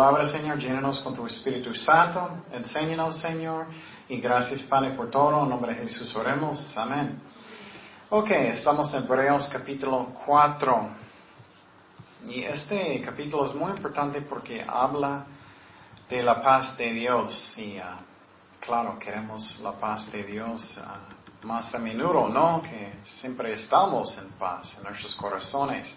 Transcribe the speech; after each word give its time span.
Palabra, 0.00 0.32
Señor. 0.32 0.56
Llénanos 0.58 0.98
con 1.00 1.14
tu 1.14 1.26
Espíritu 1.26 1.74
Santo. 1.74 2.44
Enséñanos, 2.50 3.18
Señor. 3.18 3.66
Y 4.08 4.18
gracias, 4.18 4.62
Padre, 4.62 4.92
por 4.92 5.10
todo. 5.10 5.42
En 5.42 5.50
nombre 5.50 5.74
de 5.74 5.82
Jesús 5.82 6.16
oremos. 6.16 6.74
Amén. 6.74 7.20
Ok, 8.08 8.30
estamos 8.30 8.94
en 8.94 9.04
Hebreos 9.04 9.46
capítulo 9.52 10.14
4. 10.24 10.88
Y 12.28 12.44
este 12.44 13.02
capítulo 13.02 13.44
es 13.44 13.54
muy 13.54 13.72
importante 13.72 14.22
porque 14.22 14.64
habla 14.66 15.26
de 16.08 16.22
la 16.22 16.40
paz 16.40 16.78
de 16.78 16.94
Dios. 16.94 17.58
Y 17.58 17.76
ah, 17.76 17.98
claro, 18.58 18.98
queremos 18.98 19.60
la 19.60 19.72
paz 19.72 20.10
de 20.10 20.24
Dios 20.24 20.78
ah, 20.82 20.96
más 21.42 21.74
a 21.74 21.78
menudo, 21.78 22.26
¿no? 22.26 22.62
Que 22.62 23.00
siempre 23.20 23.52
estamos 23.52 24.16
en 24.16 24.30
paz 24.38 24.78
en 24.78 24.84
nuestros 24.84 25.14
corazones. 25.14 25.94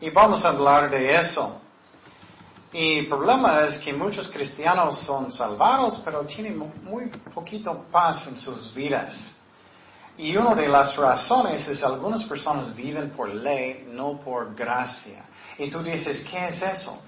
Y 0.00 0.10
vamos 0.10 0.44
a 0.44 0.48
hablar 0.48 0.90
de 0.90 1.14
eso. 1.14 1.69
Y 2.72 3.00
el 3.00 3.08
problema 3.08 3.62
es 3.62 3.78
que 3.78 3.92
muchos 3.92 4.28
cristianos 4.28 5.00
son 5.00 5.32
salvados, 5.32 6.00
pero 6.04 6.24
tienen 6.24 6.56
muy 6.84 7.08
poquito 7.34 7.86
paz 7.90 8.26
en 8.28 8.36
sus 8.36 8.72
vidas. 8.72 9.14
Y 10.16 10.36
una 10.36 10.54
de 10.54 10.68
las 10.68 10.96
razones 10.96 11.66
es 11.66 11.80
que 11.80 11.84
algunas 11.84 12.24
personas 12.24 12.74
viven 12.76 13.10
por 13.10 13.32
ley, 13.34 13.88
no 13.90 14.20
por 14.20 14.54
gracia. 14.54 15.24
Y 15.58 15.70
tú 15.70 15.82
dices, 15.82 16.24
¿qué 16.30 16.48
es 16.48 16.62
eso? 16.62 17.02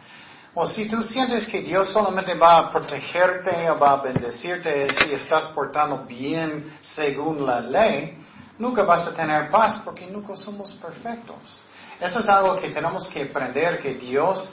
O 0.54 0.66
si 0.66 0.86
tú 0.88 1.02
sientes 1.02 1.46
que 1.46 1.62
Dios 1.62 1.88
solamente 1.88 2.34
va 2.34 2.58
a 2.58 2.70
protegerte 2.70 3.70
va 3.70 3.92
a 3.92 4.02
bendecirte 4.02 4.92
si 4.94 5.12
estás 5.12 5.46
portando 5.48 6.04
bien 6.04 6.76
según 6.82 7.46
la 7.46 7.60
ley, 7.60 8.18
nunca 8.58 8.82
vas 8.82 9.06
a 9.06 9.14
tener 9.14 9.50
paz 9.50 9.80
porque 9.84 10.06
nunca 10.06 10.36
somos 10.36 10.72
perfectos. 10.74 11.62
Eso 11.98 12.18
es 12.18 12.28
algo 12.28 12.56
que 12.56 12.68
tenemos 12.70 13.08
que 13.08 13.22
aprender, 13.22 13.78
que 13.78 13.94
Dios, 13.94 14.52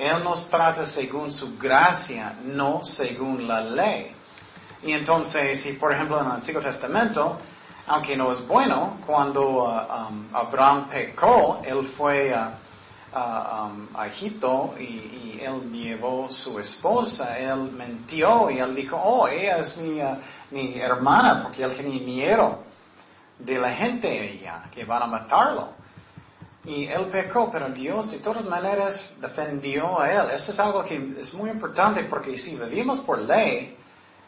Él 0.00 0.24
nos 0.24 0.48
trata 0.48 0.86
según 0.86 1.30
su 1.30 1.58
gracia, 1.58 2.34
no 2.42 2.82
según 2.82 3.46
la 3.46 3.60
ley. 3.60 4.12
Y 4.82 4.92
entonces, 4.92 5.60
si 5.60 5.74
por 5.74 5.92
ejemplo 5.92 6.18
en 6.18 6.24
el 6.24 6.32
Antiguo 6.32 6.62
Testamento, 6.62 7.38
aunque 7.86 8.16
no 8.16 8.32
es 8.32 8.46
bueno, 8.46 8.96
cuando 9.04 9.64
uh, 9.64 10.08
um, 10.08 10.34
Abraham 10.34 10.88
pecó, 10.88 11.60
él 11.62 11.84
fue 11.98 12.32
um, 12.32 13.88
a 13.94 14.06
Egipto 14.06 14.74
y, 14.78 15.38
él 15.40 15.72
llevó 15.72 16.28
su 16.30 16.58
esposa, 16.58 17.38
él 17.38 17.72
mintió 17.72 18.50
y 18.50 18.58
él 18.58 18.74
dijo, 18.74 18.96
oh, 18.96 19.26
ella 19.26 19.58
es 19.58 19.76
mi, 19.78 20.00
uh, 20.00 20.16
mi 20.50 20.78
hermana, 20.78 21.42
porque 21.42 21.62
él 21.62 21.74
tenía 21.76 22.00
miedo 22.00 22.58
de 23.38 23.58
la 23.58 23.72
gente 23.72 24.32
ella, 24.32 24.64
que 24.70 24.84
van 24.84 25.02
a 25.02 25.06
matarlo. 25.06 25.79
Y 26.64 26.86
él 26.86 27.06
pecó, 27.06 27.50
pero 27.50 27.70
Dios 27.70 28.10
de 28.10 28.18
todas 28.18 28.44
maneras 28.44 29.14
defendió 29.18 29.98
a 29.98 30.12
él. 30.12 30.30
Eso 30.30 30.52
es 30.52 30.60
algo 30.60 30.84
que 30.84 31.14
es 31.18 31.32
muy 31.32 31.48
importante 31.48 32.04
porque 32.04 32.36
si 32.36 32.54
vivimos 32.56 33.00
por 33.00 33.18
ley, 33.18 33.76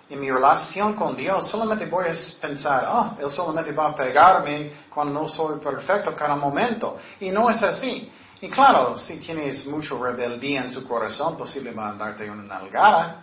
en 0.08 0.20
mi 0.20 0.30
relación 0.30 0.94
con 0.94 1.16
Dios, 1.16 1.48
solamente 1.48 1.86
voy 1.86 2.06
a 2.06 2.14
pensar, 2.40 2.86
oh, 2.88 3.16
Él 3.18 3.30
solamente 3.30 3.72
va 3.72 3.88
a 3.88 3.96
pegarme 3.96 4.70
cuando 4.90 5.20
no 5.20 5.28
soy 5.28 5.58
perfecto 5.58 6.14
cada 6.14 6.36
momento. 6.36 6.98
Y 7.20 7.30
no 7.30 7.48
es 7.48 7.62
así. 7.62 8.10
Y 8.40 8.48
claro, 8.48 8.98
si 8.98 9.18
tienes 9.20 9.66
mucha 9.66 9.94
rebeldía 9.94 10.64
en 10.64 10.70
su 10.70 10.86
corazón, 10.86 11.36
posible 11.36 11.72
va 11.72 11.90
a 11.90 11.94
darte 11.94 12.30
una 12.30 12.42
nalgada. 12.42 13.22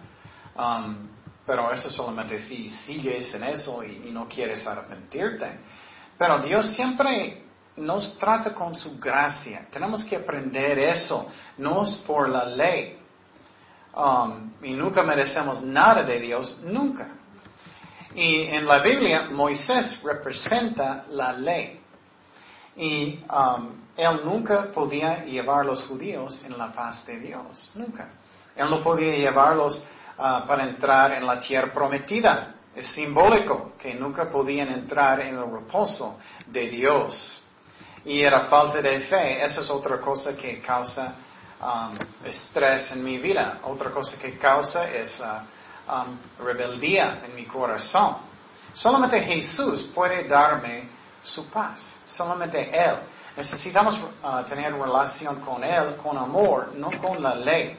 Um, 0.56 1.10
pero 1.46 1.72
eso 1.72 1.90
solamente 1.90 2.40
si 2.40 2.70
sigues 2.70 3.34
en 3.36 3.44
eso 3.44 3.84
y, 3.84 4.08
y 4.08 4.12
no 4.12 4.28
quieres 4.28 4.66
arrepentirte. 4.66 5.60
Pero 6.18 6.40
Dios 6.40 6.68
siempre 6.68 7.49
nos 7.80 8.18
trata 8.18 8.54
con 8.54 8.76
su 8.76 9.00
gracia. 9.00 9.68
Tenemos 9.72 10.04
que 10.04 10.18
aprender 10.18 10.78
eso. 10.80 11.28
No 11.58 11.84
es 11.84 11.96
por 12.06 12.30
la 12.30 12.46
ley. 12.46 12.98
Um, 13.96 14.54
y 14.62 14.74
nunca 14.74 15.04
merecemos 15.04 15.62
nada 15.62 16.04
de 16.04 16.20
Dios, 16.20 16.60
nunca. 16.64 17.08
Y 18.14 18.44
en 18.44 18.66
la 18.66 18.80
Biblia 18.80 19.30
Moisés 19.32 20.02
representa 20.04 21.06
la 21.10 21.34
ley. 21.34 21.80
Y 22.76 23.20
um, 23.30 23.72
él 23.98 24.22
nunca 24.24 24.72
podía 24.72 25.26
llevar 25.26 25.62
a 25.62 25.64
los 25.64 25.84
judíos 25.84 26.42
en 26.46 26.58
la 26.58 26.72
paz 26.72 27.06
de 27.06 27.20
Dios, 27.20 27.72
nunca. 27.76 28.10
Él 28.56 28.70
no 28.70 28.82
podía 28.82 29.16
llevarlos 29.16 29.84
uh, 30.18 30.48
para 30.48 30.66
entrar 30.66 31.14
en 31.14 31.26
la 31.26 31.40
tierra 31.40 31.74
prometida. 31.74 32.56
Es 32.76 32.88
simbólico 32.88 33.74
que 33.78 33.96
nunca 33.96 34.30
podían 34.30 34.70
entrar 34.70 35.20
en 35.22 35.36
el 35.36 35.52
reposo 35.52 36.20
de 36.48 36.70
Dios 36.70 37.42
y 38.06 38.22
era 38.22 38.42
falta 38.42 38.82
de 38.82 39.02
fe. 39.02 39.44
Esa 39.44 39.62
es 39.62 39.70
otra 39.70 40.00
cosa 40.00 40.36
que 40.36 40.60
causa 40.60 41.16
um, 41.62 41.98
estrés 42.26 42.92
en 42.92 43.04
mi 43.04 43.18
vida. 43.18 43.60
Otra 43.64 43.92
cosa 43.92 44.18
que 44.18 44.38
causa 44.38 44.90
es 44.90 45.20
uh, 45.20 45.92
um, 45.92 46.18
rebeldía 46.46 47.22
en 47.26 47.36
mi 47.36 47.46
corazón. 47.46 48.18
Solamente 48.74 49.20
Jesús 49.22 49.90
puede 49.94 50.28
darme 50.28 50.90
su 51.22 51.50
paz. 51.50 51.98
Solamente 52.06 52.70
Él. 52.72 52.96
Necesitamos 53.36 53.96
uh, 53.96 54.44
tener 54.48 54.74
relación 54.74 55.42
con 55.42 55.64
Él, 55.64 55.96
con 55.98 56.18
amor, 56.18 56.74
no 56.76 56.90
con 57.00 57.22
la 57.22 57.36
ley. 57.36 57.78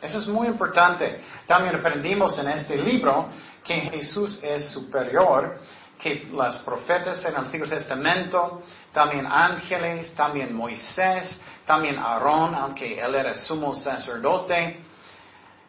Eso 0.00 0.18
es 0.18 0.26
muy 0.26 0.46
importante. 0.46 1.20
También 1.46 1.76
aprendimos 1.76 2.38
en 2.38 2.48
este 2.48 2.76
libro 2.76 3.28
que 3.62 3.74
Jesús 3.74 4.40
es 4.42 4.70
superior 4.70 5.58
que 6.00 6.28
las 6.32 6.58
profetas 6.60 7.22
en 7.26 7.34
el 7.34 7.40
Antiguo 7.40 7.66
Testamento, 7.68 8.62
también 8.92 9.26
ángeles, 9.26 10.14
también 10.14 10.54
Moisés, 10.54 11.38
también 11.66 11.98
Aarón, 11.98 12.54
aunque 12.54 13.00
él 13.00 13.14
era 13.14 13.34
sumo 13.34 13.74
sacerdote, 13.74 14.80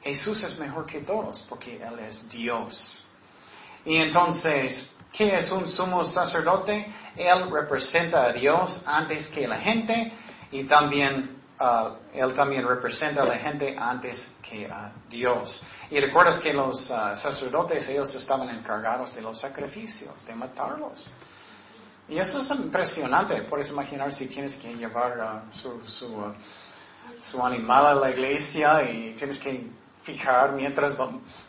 Jesús 0.02 0.44
es 0.44 0.58
mejor 0.58 0.86
que 0.86 1.02
todos 1.02 1.46
porque 1.48 1.76
Él 1.76 2.00
es 2.00 2.28
Dios. 2.30 3.06
Y 3.86 3.98
entonces, 3.98 4.92
¿qué 5.12 5.36
es 5.36 5.52
un 5.52 5.68
sumo 5.68 6.04
sacerdote? 6.04 6.92
Él 7.16 7.50
representa 7.52 8.26
a 8.26 8.34
Dios 8.34 8.82
antes 8.86 9.28
que 9.28 9.48
la 9.48 9.60
gente 9.60 10.12
y 10.52 10.64
también 10.64 11.38
uh, 11.60 11.96
Él 12.14 12.34
también 12.34 12.68
representa 12.68 13.22
a 13.22 13.26
la 13.26 13.38
gente 13.38 13.76
antes 13.78 14.32
que 14.42 14.66
a 14.66 14.92
Dios. 15.10 15.62
Y 15.90 16.00
recuerdas 16.00 16.40
que 16.40 16.54
los 16.54 16.90
uh, 16.90 17.16
sacerdotes, 17.16 17.88
ellos 17.88 18.14
estaban 18.16 18.50
encargados 18.50 19.14
de 19.16 19.22
los 19.22 19.40
sacrificios, 19.40 20.26
de 20.26 20.36
matarlos. 20.36 21.10
Y 22.12 22.20
eso 22.20 22.40
es 22.40 22.52
impresionante. 22.52 23.42
Puedes 23.44 23.70
imaginar 23.70 24.12
si 24.12 24.28
tienes 24.28 24.58
que 24.58 24.76
llevar 24.76 25.18
uh, 25.18 25.56
su, 25.56 25.80
su, 25.88 26.08
uh, 26.08 26.34
su, 27.22 27.42
animal 27.42 27.86
a 27.86 27.94
la 27.94 28.12
iglesia 28.12 28.84
y 28.84 29.14
tienes 29.14 29.40
que 29.40 29.72
fijar 30.04 30.52
mientras 30.52 30.94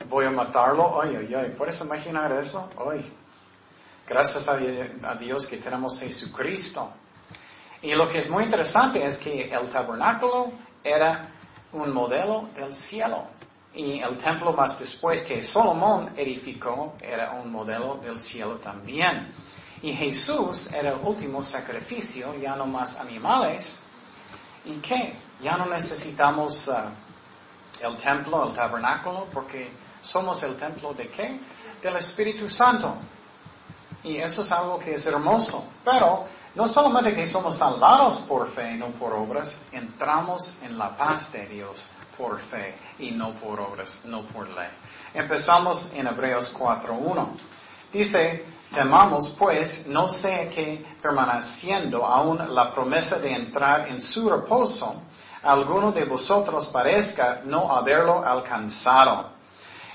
voy 0.08 0.24
a 0.24 0.30
matarlo. 0.30 1.02
Ay, 1.02 1.16
ay, 1.16 1.34
ay. 1.34 1.54
¿Puedes 1.58 1.80
imaginar 1.80 2.30
eso? 2.30 2.70
Ay. 2.78 3.12
Gracias 4.06 4.46
a, 4.48 4.52
a 5.10 5.16
Dios 5.16 5.48
que 5.48 5.56
tenemos 5.56 5.98
Jesucristo. 5.98 6.92
Y 7.82 7.92
lo 7.96 8.08
que 8.08 8.18
es 8.18 8.30
muy 8.30 8.44
interesante 8.44 9.04
es 9.04 9.16
que 9.16 9.50
el 9.52 9.68
tabernáculo 9.68 10.52
era 10.84 11.28
un 11.72 11.92
modelo 11.92 12.50
del 12.54 12.72
cielo. 12.76 13.26
Y 13.74 13.98
el 13.98 14.16
templo 14.18 14.52
más 14.52 14.78
después 14.78 15.22
que 15.22 15.42
Salomón 15.42 16.12
edificó 16.16 16.94
era 17.00 17.32
un 17.32 17.50
modelo 17.50 17.96
del 17.96 18.20
cielo 18.20 18.58
también. 18.58 19.34
Y 19.82 19.93
Jesús 19.93 20.69
era 20.73 20.90
el 20.90 21.00
último 21.02 21.43
sacrificio, 21.43 22.34
ya 22.37 22.55
no 22.55 22.67
más 22.67 22.96
animales. 22.96 23.81
¿Y 24.64 24.75
qué? 24.76 25.14
Ya 25.40 25.56
no 25.56 25.67
necesitamos 25.67 26.69
uh, 26.69 27.84
el 27.84 27.96
templo, 27.96 28.49
el 28.49 28.55
tabernáculo, 28.55 29.26
porque 29.32 29.73
somos 30.00 30.40
el 30.44 30.56
templo 30.56 30.94
de 30.94 31.08
qué? 31.08 31.40
Del 31.82 31.96
Espíritu 31.96 32.49
Santo. 32.49 32.94
Y 34.05 34.19
eso 34.19 34.43
es 34.43 34.52
algo 34.52 34.79
que 34.79 34.94
es 34.94 35.05
hermoso. 35.05 35.67
Pero 35.85 36.26
no 36.55 36.69
solamente 36.69 37.14
que 37.14 37.26
somos 37.26 37.58
salvados 37.58 38.20
por 38.20 38.49
fe, 38.50 38.75
no 38.75 38.88
por 38.90 39.12
obras, 39.12 39.56
entramos 39.73 40.56
en 40.62 40.78
la 40.78 40.96
paz 40.96 41.32
de 41.32 41.46
Dios 41.46 41.85
por 42.17 42.38
fe 42.40 42.76
y 43.00 43.11
no 43.11 43.32
por 43.35 43.58
obras, 43.58 43.99
no 44.05 44.23
por 44.26 44.49
ley. 44.49 44.69
Empezamos 45.14 45.90
en 45.93 46.06
Hebreos 46.06 46.55
4.1. 46.55 47.26
Dice, 47.93 48.44
temamos 48.72 49.30
pues, 49.38 49.86
no 49.86 50.08
sea 50.08 50.48
que 50.48 50.84
permaneciendo 51.00 52.04
aún 52.04 52.38
la 52.54 52.72
promesa 52.72 53.19
de 53.19 53.32
entrar 53.32 53.88
en 53.88 54.00
su 54.00 54.28
reposo, 54.28 55.02
alguno 55.42 55.92
de 55.92 56.04
vosotros 56.04 56.66
parezca 56.69 57.42
no 57.44 57.70
haberlo 57.70 58.24
alcanzado. 58.24 59.32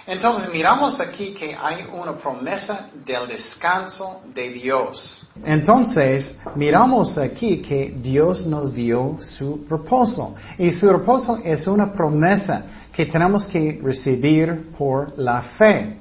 Entonces 0.08 0.50
miramos 0.54 1.02
aquí 1.02 1.34
que 1.34 1.54
hay 1.54 1.86
una 1.92 2.14
promesa 2.14 2.88
del 3.06 3.28
descanso 3.28 4.22
de 4.34 4.52
Dios. 4.52 5.28
Entonces 5.44 6.34
miramos 6.56 7.18
aquí 7.18 7.62
que 7.62 7.94
Dios 7.98 8.48
nos 8.48 8.74
dio 8.74 9.18
su 9.20 9.66
reposo. 9.70 10.34
Y 10.58 10.72
su 10.72 10.90
reposo 10.90 11.40
es 11.44 11.68
una 11.68 11.92
promesa 11.92 12.64
que 12.94 13.06
tenemos 13.06 13.44
que 13.46 13.82
recibir 13.84 14.72
por 14.78 15.20
la 15.20 15.42
fe. 15.42 15.98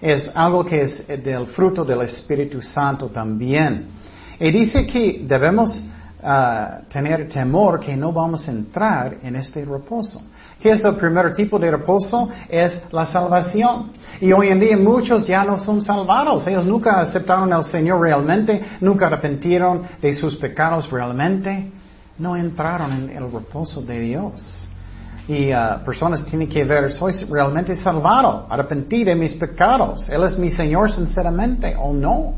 Es 0.00 0.30
algo 0.34 0.64
que 0.64 0.82
es 0.82 1.06
del 1.06 1.46
fruto 1.48 1.84
del 1.84 2.02
Espíritu 2.02 2.62
Santo 2.62 3.08
también. 3.08 3.88
Y 4.38 4.50
dice 4.50 4.86
que 4.86 5.22
debemos 5.22 5.82
ah, 6.22 6.80
tener 6.90 7.28
temor 7.28 7.80
que 7.80 7.96
no 7.96 8.12
vamos 8.12 8.48
a 8.48 8.50
entrar 8.50 9.18
en 9.22 9.36
este 9.36 9.64
reposo 9.64 10.22
¿Qué 10.60 10.70
es 10.70 10.84
el 10.84 10.94
primer 10.96 11.32
tipo 11.32 11.58
de 11.58 11.70
reposo? 11.70 12.28
Es 12.48 12.82
la 12.92 13.06
salvación. 13.06 13.92
Y 14.20 14.30
hoy 14.32 14.48
en 14.48 14.60
día 14.60 14.76
muchos 14.76 15.26
ya 15.26 15.42
no 15.42 15.58
son 15.58 15.80
salvados. 15.80 16.46
Ellos 16.46 16.66
nunca 16.66 17.00
aceptaron 17.00 17.50
al 17.52 17.64
Señor 17.64 18.00
realmente, 18.02 18.60
nunca 18.80 19.06
arrepintieron 19.06 19.84
de 20.02 20.12
sus 20.12 20.36
pecados 20.36 20.90
realmente. 20.90 21.72
No 22.18 22.36
entraron 22.36 22.92
en 22.92 23.10
el 23.10 23.32
reposo 23.32 23.80
de 23.80 24.00
Dios. 24.00 24.68
Y 25.30 25.54
uh, 25.54 25.84
personas 25.84 26.26
tienen 26.26 26.48
que 26.48 26.64
ver, 26.64 26.90
soy 26.90 27.12
realmente 27.30 27.76
salvado, 27.76 28.48
arrepentí 28.50 29.04
de 29.04 29.14
mis 29.14 29.34
pecados. 29.34 30.08
Él 30.08 30.24
es 30.24 30.36
mi 30.36 30.50
Señor 30.50 30.90
sinceramente 30.90 31.76
o 31.78 31.92
no. 31.92 32.34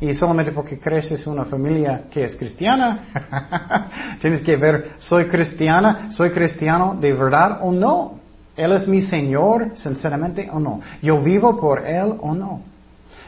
Y 0.00 0.14
solamente 0.14 0.52
porque 0.52 0.78
creces 0.78 1.26
en 1.26 1.32
una 1.32 1.44
familia 1.44 2.04
que 2.08 2.22
es 2.22 2.36
cristiana, 2.36 3.88
tienes 4.20 4.42
que 4.42 4.56
ver, 4.56 4.92
soy 5.00 5.24
cristiana, 5.24 6.12
soy 6.12 6.30
cristiano 6.30 6.96
de 7.00 7.12
verdad 7.12 7.58
o 7.60 7.72
no. 7.72 8.20
Él 8.56 8.70
es 8.70 8.86
mi 8.86 9.02
Señor, 9.02 9.72
sinceramente 9.74 10.48
o 10.48 10.60
no. 10.60 10.80
Yo 11.02 11.18
vivo 11.20 11.58
por 11.58 11.84
Él 11.84 12.14
o 12.20 12.32
no. 12.32 12.60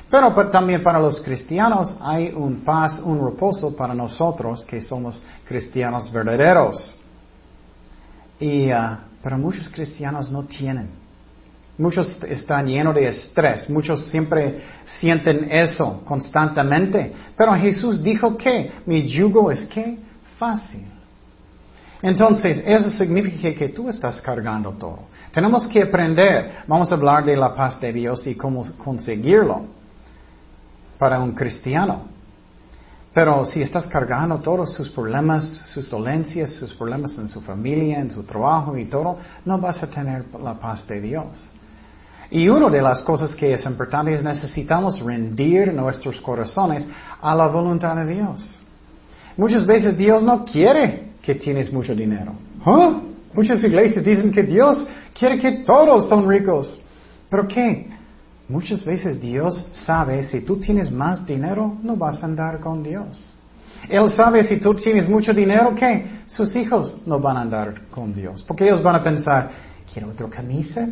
Pero, 0.09 0.33
también 0.49 0.85
para 0.85 1.01
los 1.01 1.21
cristianos 1.21 1.97
hay 2.01 2.33
un 2.33 2.61
paz, 2.61 3.01
un 3.01 3.19
reposo 3.19 3.75
para 3.75 3.95
nosotros 3.95 4.65
que 4.65 4.81
somos 4.81 5.21
cristianos 5.45 6.13
verdaderos. 6.13 6.98
Y, 8.41 8.73
uh, 8.73 8.97
pero 9.23 9.39
muchos 9.39 9.69
cristianos 9.69 10.31
no 10.31 10.45
tienen. 10.45 10.89
Muchos 11.79 12.21
están 12.25 12.67
llenos 12.67 12.95
de 12.95 13.07
estrés, 13.07 13.71
muchos 13.71 14.07
siempre 14.07 14.63
sienten 14.85 15.49
eso 15.51 16.03
constantemente. 16.05 17.13
Pero 17.37 17.55
Jesús 17.55 18.03
dijo 18.03 18.37
que 18.37 18.73
mi 18.85 19.07
yugo 19.07 19.51
es 19.53 19.65
que 19.67 19.97
fácil. 20.39 20.87
Entonces, 22.03 22.63
eso 22.65 22.91
significa 22.91 23.53
que 23.57 23.69
tú 23.69 23.89
estás 23.89 24.21
cargando 24.21 24.73
todo. 24.73 25.01
Tenemos 25.33 25.67
que 25.67 25.83
aprender, 25.83 26.63
vamos 26.67 26.91
a 26.91 26.95
hablar 26.95 27.25
de 27.25 27.37
la 27.37 27.55
paz 27.55 27.81
de 27.81 27.93
Dios 27.93 28.27
y 28.27 28.35
cómo 28.35 28.65
conseguirlo 28.77 29.67
para 30.99 31.21
un 31.21 31.33
cristiano. 31.33 32.18
Pero 33.13 33.45
si 33.45 33.63
estás 33.63 33.87
cargando 33.87 34.39
todos 34.39 34.75
sus 34.75 34.91
problemas, 34.91 35.45
sus 35.73 35.89
dolencias, 35.89 36.55
sus 36.55 36.73
problemas 36.75 37.17
en 37.19 37.29
su 37.29 37.41
familia, 37.41 37.99
en 38.01 38.11
su 38.11 38.23
trabajo 38.23 38.77
y 38.77 38.85
todo, 38.85 39.19
no 39.45 39.59
vas 39.59 39.83
a 39.83 39.89
tener 39.89 40.27
la 40.43 40.55
paz 40.55 40.87
de 40.87 41.01
Dios. 41.01 41.27
Y 42.31 42.49
una 42.49 42.69
de 42.69 42.83
las 42.83 43.01
cosas 43.01 43.35
que 43.35 43.55
es 43.55 43.65
importante 43.65 44.13
es 44.13 44.23
necesitamos 44.23 45.01
rendir 45.01 45.73
nuestros 45.73 46.21
corazones 46.21 46.85
a 47.21 47.35
la 47.35 47.47
voluntad 47.47 47.97
de 47.97 48.15
Dios. 48.15 48.59
Muchas 49.37 49.65
veces 49.65 49.97
Dios 49.97 50.23
no 50.23 50.45
quiere 50.45 51.13
que 51.23 51.35
tienes 51.35 51.73
mucho 51.73 51.95
dinero. 51.95 52.33
¿Ah? 52.65 53.01
Muchas 53.33 53.63
iglesias 53.65 54.05
dicen 54.05 54.31
que 54.31 54.43
Dios 54.43 54.87
quiere 55.19 55.39
que 55.39 55.65
todos 55.65 56.09
son 56.09 56.29
ricos. 56.29 56.81
¿Pero 57.31 57.49
qué? 57.49 57.98
Muchas 58.49 58.83
veces 58.85 59.21
Dios 59.21 59.67
sabe 59.73 60.25
si 60.25 60.41
tú 60.41 60.57
tienes 60.57 60.91
más 60.91 61.27
dinero, 61.27 61.77
no 61.83 61.97
vas 61.97 62.23
a 62.23 62.27
andar 62.27 62.61
con 62.61 62.83
Dios. 62.83 63.23
Él 63.89 64.11
sabe 64.11 64.43
si 64.43 64.57
tú 64.57 64.75
tienes 64.75 65.09
mucho 65.09 65.33
dinero, 65.33 65.75
¿qué? 65.75 66.23
Sus 66.27 66.57
hijos 66.57 67.01
no 67.07 67.21
van 67.21 67.37
a 67.37 67.41
andar 67.43 67.89
con 67.91 68.15
Dios. 68.15 68.43
Porque 68.43 68.65
ellos 68.65 68.83
van 68.83 68.97
a 68.97 69.05
pensar, 69.05 69.51
quiero 69.93 70.09
otra 70.09 70.29
camisa, 70.29 70.89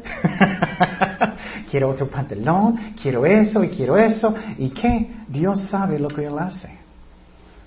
quiero 1.71 1.91
otro 1.91 2.07
pantalón, 2.09 2.95
quiero 3.01 3.25
eso 3.25 3.65
y 3.65 3.69
quiero 3.71 3.97
eso. 3.97 4.35
¿Y 4.59 4.71
qué? 4.71 5.11
Dios 5.27 5.61
sabe 5.69 5.99
lo 5.99 6.09
que 6.09 6.27
Él 6.27 6.39
hace. 6.39 6.86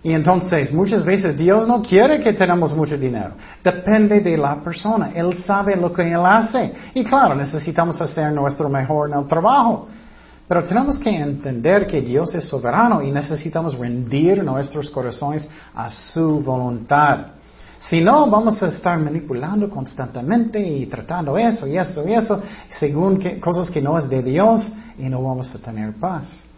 Y 0.01 0.13
entonces 0.13 0.71
muchas 0.71 1.03
veces 1.03 1.37
Dios 1.37 1.67
no 1.67 1.81
quiere 1.81 2.21
que 2.21 2.31
tengamos 2.33 2.73
mucho 2.73 2.97
dinero. 2.97 3.31
Depende 3.61 4.21
de 4.21 4.37
la 4.37 4.55
persona. 4.55 5.11
Él 5.13 5.43
sabe 5.43 5.75
lo 5.75 5.91
que 5.91 6.03
Él 6.03 6.25
hace. 6.25 6.73
Y 6.93 7.03
claro, 7.03 7.35
necesitamos 7.35 7.99
hacer 8.01 8.31
nuestro 8.31 8.69
mejor 8.69 9.09
en 9.09 9.17
el 9.17 9.27
trabajo. 9.27 9.89
Pero 10.47 10.63
tenemos 10.63 10.97
que 10.97 11.09
entender 11.09 11.85
que 11.85 12.01
Dios 12.01 12.33
es 12.33 12.45
soberano 12.45 13.01
y 13.01 13.11
necesitamos 13.11 13.77
rendir 13.77 14.43
nuestros 14.43 14.89
corazones 14.89 15.47
a 15.75 15.89
su 15.89 16.39
voluntad. 16.39 17.33
Si 17.77 18.01
no, 18.01 18.27
vamos 18.29 18.61
a 18.63 18.67
estar 18.67 18.97
manipulando 18.97 19.69
constantemente 19.69 20.59
y 20.59 20.85
tratando 20.87 21.37
eso 21.37 21.67
y 21.67 21.77
eso 21.77 22.07
y 22.07 22.13
eso, 22.13 22.41
según 22.69 23.39
cosas 23.39 23.69
que 23.69 23.81
no 23.81 23.97
es 23.97 24.09
de 24.09 24.23
Dios 24.23 24.71
y 24.97 25.07
no 25.07 25.21
vamos 25.21 25.53
a 25.53 25.59
tener 25.59 25.93
paz. 25.93 26.48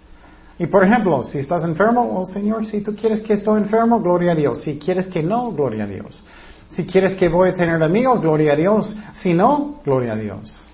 Y 0.59 0.67
por 0.67 0.83
ejemplo, 0.83 1.23
si 1.23 1.39
estás 1.39 1.63
enfermo, 1.63 2.19
oh 2.19 2.25
Señor, 2.25 2.65
si 2.65 2.81
tú 2.81 2.95
quieres 2.95 3.21
que 3.21 3.33
estoy 3.33 3.61
enfermo, 3.61 3.99
gloria 3.99 4.33
a 4.33 4.35
Dios. 4.35 4.61
Si 4.61 4.77
quieres 4.77 5.07
que 5.07 5.23
no, 5.23 5.51
gloria 5.51 5.85
a 5.85 5.87
Dios. 5.87 6.23
Si 6.69 6.85
quieres 6.85 7.15
que 7.15 7.27
voy 7.27 7.49
a 7.49 7.53
tener 7.53 7.81
amigos, 7.81 8.21
gloria 8.21 8.53
a 8.53 8.55
Dios. 8.55 8.95
Si 9.13 9.33
no, 9.33 9.81
gloria 9.83 10.13
a 10.13 10.15
Dios. 10.15 10.65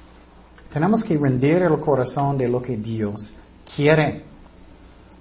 Tenemos 0.71 1.03
que 1.03 1.17
rendir 1.17 1.63
el 1.63 1.79
corazón 1.79 2.37
de 2.37 2.47
lo 2.47 2.61
que 2.61 2.77
Dios 2.77 3.33
quiere. 3.75 4.23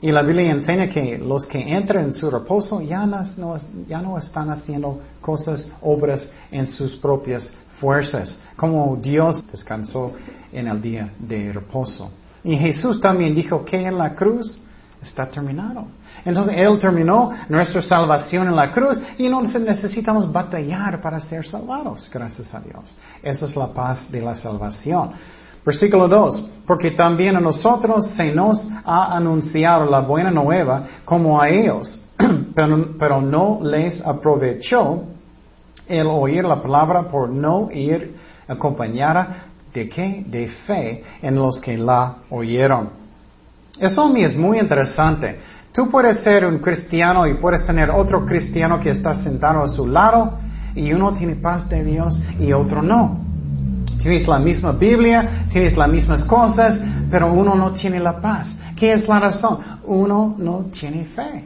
Y 0.01 0.13
la 0.13 0.23
Biblia 0.23 0.51
enseña 0.51 0.89
que 0.89 1.17
los 1.17 1.47
que 1.47 1.59
entran 1.59 2.05
en 2.05 2.13
su 2.13 2.31
reposo 2.31 2.83
ya 2.83 3.07
no, 3.07 3.57
ya 3.89 4.03
no 4.03 4.19
están 4.19 4.51
haciendo 4.51 5.01
cosas, 5.21 5.67
obras 5.81 6.31
en 6.51 6.67
sus 6.67 6.97
propias 6.97 7.53
fuerzas, 7.81 8.39
como 8.57 8.97
Dios 8.97 9.45
descansó 9.51 10.13
en 10.53 10.67
el 10.67 10.83
día 10.83 11.13
de 11.19 11.53
reposo. 11.53 12.11
Y 12.47 12.57
Jesús 12.57 13.01
también 13.01 13.35
dijo 13.35 13.65
que 13.65 13.77
en 13.77 13.99
la 13.99 14.15
cruz 14.15 14.57
está 15.03 15.27
terminado. 15.27 15.87
Entonces 16.25 16.55
Él 16.57 16.79
terminó 16.79 17.33
nuestra 17.49 17.83
salvación 17.83 18.47
en 18.47 18.55
la 18.55 18.71
cruz 18.71 19.01
y 19.19 19.29
no 19.29 19.43
necesitamos 19.43 20.31
batallar 20.33 21.03
para 21.03 21.19
ser 21.19 21.45
salvados, 21.45 22.09
gracias 22.09 22.55
a 22.55 22.61
Dios. 22.61 22.97
Esa 23.21 23.47
es 23.47 23.57
la 23.57 23.67
paz 23.67 24.11
de 24.13 24.21
la 24.21 24.37
salvación. 24.37 25.11
Versículo 25.65 26.07
2, 26.07 26.49
porque 26.65 26.93
también 26.93 27.37
a 27.37 27.41
nosotros 27.41 28.13
se 28.13 28.33
nos 28.33 28.65
ha 28.85 29.17
anunciado 29.17 29.91
la 29.91 29.99
buena 29.99 30.31
nueva 30.31 30.85
como 31.05 31.43
a 31.43 31.49
ellos, 31.49 32.01
pero, 32.55 33.21
no 33.21 33.59
les 33.61 34.01
aprovechó 34.07 35.03
el 35.89 36.07
oír 36.07 36.45
la 36.45 36.63
palabra 36.63 37.09
por 37.09 37.29
no 37.29 37.71
ir 37.73 38.15
acompañada 38.47 39.49
de 39.77 39.89
qué? 39.91 40.25
De 40.27 40.49
fe 40.49 41.05
en 41.21 41.35
los 41.35 41.61
que 41.61 41.77
la 41.77 42.17
oyeron. 42.31 42.89
Eso 43.79 44.09
mí 44.09 44.25
es 44.25 44.35
muy 44.35 44.59
interesante. 44.59 45.39
Tú 45.71 45.91
puedes 45.91 46.21
ser 46.21 46.47
un 46.47 46.59
cristiano 46.59 47.27
y 47.27 47.35
puedes 47.35 47.63
tener 47.65 47.91
otro 47.91 48.25
cristiano 48.25 48.81
que 48.81 48.91
está 48.91 49.15
sentado 49.15 49.63
a 49.63 49.69
su 49.69 49.87
lado 49.87 50.39
y 50.75 50.93
uno 50.95 51.13
tiene 51.13 51.37
paz 51.37 51.69
de 51.69 51.85
Dios 51.85 52.19
y 52.41 52.55
otro 52.55 52.81
no. 52.81 53.21
Tienes 53.99 54.27
la 54.27 54.39
misma 54.39 54.73
Biblia, 54.73 55.47
tienes 55.51 55.77
las 55.77 55.91
mismas 55.91 56.25
cosas, 56.25 56.81
pero 57.11 57.31
uno 57.33 57.55
no 57.55 57.73
tiene 57.73 58.01
la 58.01 58.19
paz. 58.19 58.49
¿Qué 58.77 58.93
es 58.93 59.07
la 59.07 59.21
razón? 59.21 59.59
Uno 59.85 60.35
no 60.39 60.67
tiene 60.73 61.05
fe. 61.05 61.45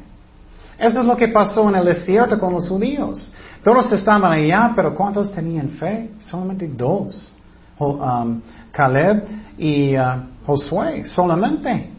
Eso 0.79 1.01
es 1.01 1.07
lo 1.07 1.17
que 1.17 1.29
pasó 1.29 1.69
en 1.69 1.77
el 1.77 1.85
desierto 1.85 2.39
con 2.39 2.53
los 2.55 2.69
judíos. 2.69 3.33
Todos 3.65 3.93
estaban 3.93 4.33
allá, 4.33 4.73
pero 4.77 4.95
¿cuántos 4.95 5.33
tenían 5.33 5.71
fe? 5.71 6.11
Solamente 6.21 6.69
dos. 6.69 7.35
Um, 7.81 8.43
Caleb 8.73 9.25
y 9.57 9.97
uh, 9.97 10.23
Josué, 10.45 11.07
solamente. 11.07 11.91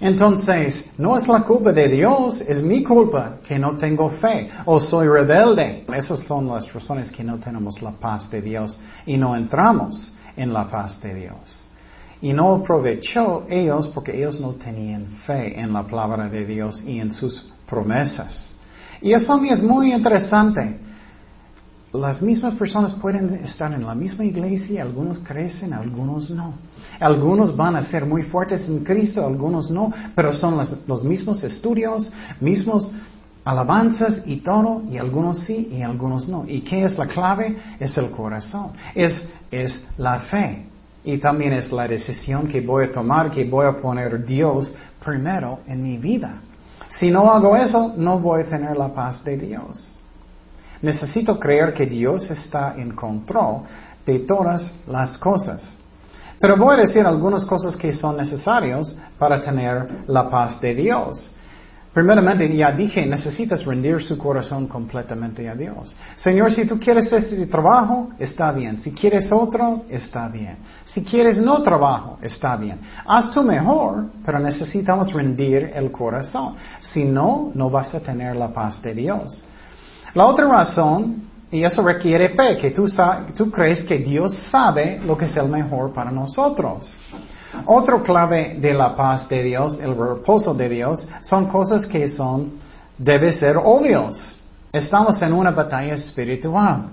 Entonces, 0.00 0.82
no 0.96 1.18
es 1.18 1.28
la 1.28 1.42
culpa 1.42 1.72
de 1.72 1.88
Dios, 1.88 2.40
es 2.40 2.62
mi 2.62 2.82
culpa 2.82 3.36
que 3.46 3.58
no 3.58 3.76
tengo 3.76 4.08
fe 4.08 4.48
o 4.64 4.80
soy 4.80 5.06
rebelde. 5.08 5.84
Esas 5.94 6.20
son 6.20 6.48
las 6.48 6.72
razones 6.72 7.12
que 7.12 7.22
no 7.22 7.38
tenemos 7.38 7.82
la 7.82 7.90
paz 7.90 8.30
de 8.30 8.40
Dios 8.40 8.78
y 9.04 9.18
no 9.18 9.36
entramos 9.36 10.10
en 10.36 10.54
la 10.54 10.66
paz 10.70 10.98
de 11.02 11.14
Dios. 11.14 11.64
Y 12.22 12.32
no 12.32 12.54
aprovechó 12.54 13.44
ellos 13.50 13.88
porque 13.88 14.16
ellos 14.16 14.40
no 14.40 14.52
tenían 14.52 15.06
fe 15.26 15.60
en 15.60 15.70
la 15.70 15.82
palabra 15.82 16.30
de 16.30 16.46
Dios 16.46 16.82
y 16.86 16.98
en 16.98 17.12
sus 17.12 17.46
promesas. 17.68 18.52
Y 19.02 19.12
eso 19.12 19.34
a 19.34 19.38
mí 19.38 19.50
es 19.50 19.62
muy 19.62 19.92
interesante 19.92 20.78
las 21.92 22.22
mismas 22.22 22.54
personas 22.54 22.92
pueden 22.94 23.34
estar 23.44 23.72
en 23.72 23.84
la 23.84 23.96
misma 23.96 24.24
iglesia, 24.24 24.82
algunos 24.82 25.18
crecen, 25.18 25.72
algunos 25.72 26.30
no. 26.30 26.54
Algunos 27.00 27.56
van 27.56 27.74
a 27.74 27.82
ser 27.82 28.06
muy 28.06 28.22
fuertes 28.22 28.68
en 28.68 28.84
Cristo, 28.84 29.26
algunos 29.26 29.70
no, 29.70 29.92
pero 30.14 30.32
son 30.32 30.60
los 30.86 31.02
mismos 31.02 31.42
estudios, 31.42 32.12
mismos 32.40 32.92
alabanzas 33.44 34.22
y 34.24 34.36
todo, 34.36 34.82
y 34.88 34.98
algunos 34.98 35.40
sí 35.40 35.68
y 35.72 35.82
algunos 35.82 36.28
no. 36.28 36.44
¿Y 36.46 36.60
qué 36.60 36.84
es 36.84 36.96
la 36.96 37.08
clave? 37.08 37.56
Es 37.80 37.96
el 37.98 38.10
corazón, 38.10 38.70
es, 38.94 39.24
es 39.50 39.82
la 39.98 40.20
fe. 40.20 40.66
Y 41.02 41.18
también 41.18 41.54
es 41.54 41.72
la 41.72 41.88
decisión 41.88 42.46
que 42.46 42.60
voy 42.60 42.84
a 42.84 42.92
tomar, 42.92 43.32
que 43.32 43.44
voy 43.44 43.66
a 43.66 43.72
poner 43.72 44.24
Dios 44.24 44.72
primero 45.04 45.60
en 45.66 45.82
mi 45.82 45.96
vida. 45.96 46.34
Si 46.88 47.10
no 47.10 47.30
hago 47.32 47.56
eso, 47.56 47.94
no 47.96 48.20
voy 48.20 48.42
a 48.42 48.44
tener 48.44 48.76
la 48.76 48.88
paz 48.94 49.24
de 49.24 49.36
Dios. 49.36 49.99
Necesito 50.82 51.38
creer 51.38 51.74
que 51.74 51.86
Dios 51.86 52.30
está 52.30 52.74
en 52.76 52.92
control 52.92 53.62
de 54.06 54.20
todas 54.20 54.72
las 54.86 55.18
cosas. 55.18 55.76
Pero 56.38 56.56
voy 56.56 56.74
a 56.74 56.80
decir 56.80 57.06
algunas 57.06 57.44
cosas 57.44 57.76
que 57.76 57.92
son 57.92 58.16
necesarias 58.16 58.96
para 59.18 59.40
tener 59.40 60.04
la 60.06 60.28
paz 60.28 60.58
de 60.60 60.74
Dios. 60.74 61.34
Primeramente, 61.92 62.56
ya 62.56 62.70
dije, 62.70 63.04
necesitas 63.04 63.64
rendir 63.64 64.00
su 64.00 64.16
corazón 64.16 64.68
completamente 64.68 65.48
a 65.48 65.56
Dios. 65.56 65.96
Señor, 66.14 66.52
si 66.52 66.64
tú 66.64 66.78
quieres 66.78 67.12
este 67.12 67.46
trabajo, 67.46 68.10
está 68.16 68.52
bien. 68.52 68.78
Si 68.78 68.92
quieres 68.92 69.30
otro, 69.32 69.82
está 69.88 70.28
bien. 70.28 70.56
Si 70.84 71.02
quieres 71.02 71.40
no 71.40 71.60
trabajo, 71.62 72.16
está 72.22 72.56
bien. 72.56 72.78
Haz 73.04 73.32
tu 73.32 73.42
mejor, 73.42 74.06
pero 74.24 74.38
necesitamos 74.38 75.12
rendir 75.12 75.72
el 75.74 75.90
corazón. 75.90 76.54
Si 76.80 77.04
no, 77.04 77.50
no 77.54 77.68
vas 77.68 77.92
a 77.92 78.00
tener 78.00 78.36
la 78.36 78.48
paz 78.48 78.80
de 78.80 78.94
Dios. 78.94 79.42
La 80.14 80.26
otra 80.26 80.46
razón, 80.48 81.22
y 81.50 81.62
eso 81.62 81.82
requiere 81.82 82.30
fe, 82.30 82.56
que 82.56 82.70
tú, 82.70 82.86
tú 83.34 83.50
crees 83.50 83.82
que 83.84 83.98
Dios 83.98 84.34
sabe 84.50 85.00
lo 85.04 85.16
que 85.16 85.26
es 85.26 85.36
el 85.36 85.48
mejor 85.48 85.92
para 85.92 86.10
nosotros. 86.10 86.96
Otro 87.66 88.02
clave 88.02 88.56
de 88.60 88.74
la 88.74 88.94
paz 88.96 89.28
de 89.28 89.42
Dios, 89.42 89.80
el 89.80 89.96
reposo 89.96 90.54
de 90.54 90.68
Dios, 90.68 91.08
son 91.20 91.46
cosas 91.46 91.86
que 91.86 92.08
son, 92.08 92.52
debe 92.96 93.32
ser 93.32 93.56
obvios. 93.56 94.40
Estamos 94.72 95.20
en 95.22 95.32
una 95.32 95.50
batalla 95.50 95.94
espiritual. 95.94 96.90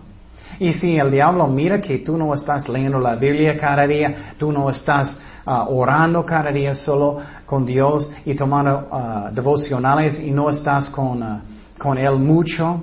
Y 0.60 0.74
si 0.74 0.96
el 0.96 1.12
diablo 1.12 1.48
mira 1.48 1.80
que 1.80 2.00
tú 2.00 2.18
no 2.18 2.34
estás 2.34 2.68
leyendo 2.68 3.00
la 3.00 3.16
Biblia 3.16 3.58
cada 3.60 3.86
día, 3.86 4.34
tú 4.40 4.52
no 4.52 4.70
estás 4.70 5.16
ah, 5.46 5.68
orando 5.70 6.26
cada 6.26 6.52
día 6.52 6.74
solo 6.74 7.20
con 7.46 7.66
Dios 7.66 8.12
y 8.26 8.34
tomando 8.34 8.88
ah, 8.92 9.30
devocionales 9.32 10.20
y 10.20 10.32
no 10.32 10.50
estás 10.50 10.90
con, 10.90 11.22
ah, 11.22 11.42
con 11.78 11.98
Él 12.00 12.18
mucho, 12.18 12.82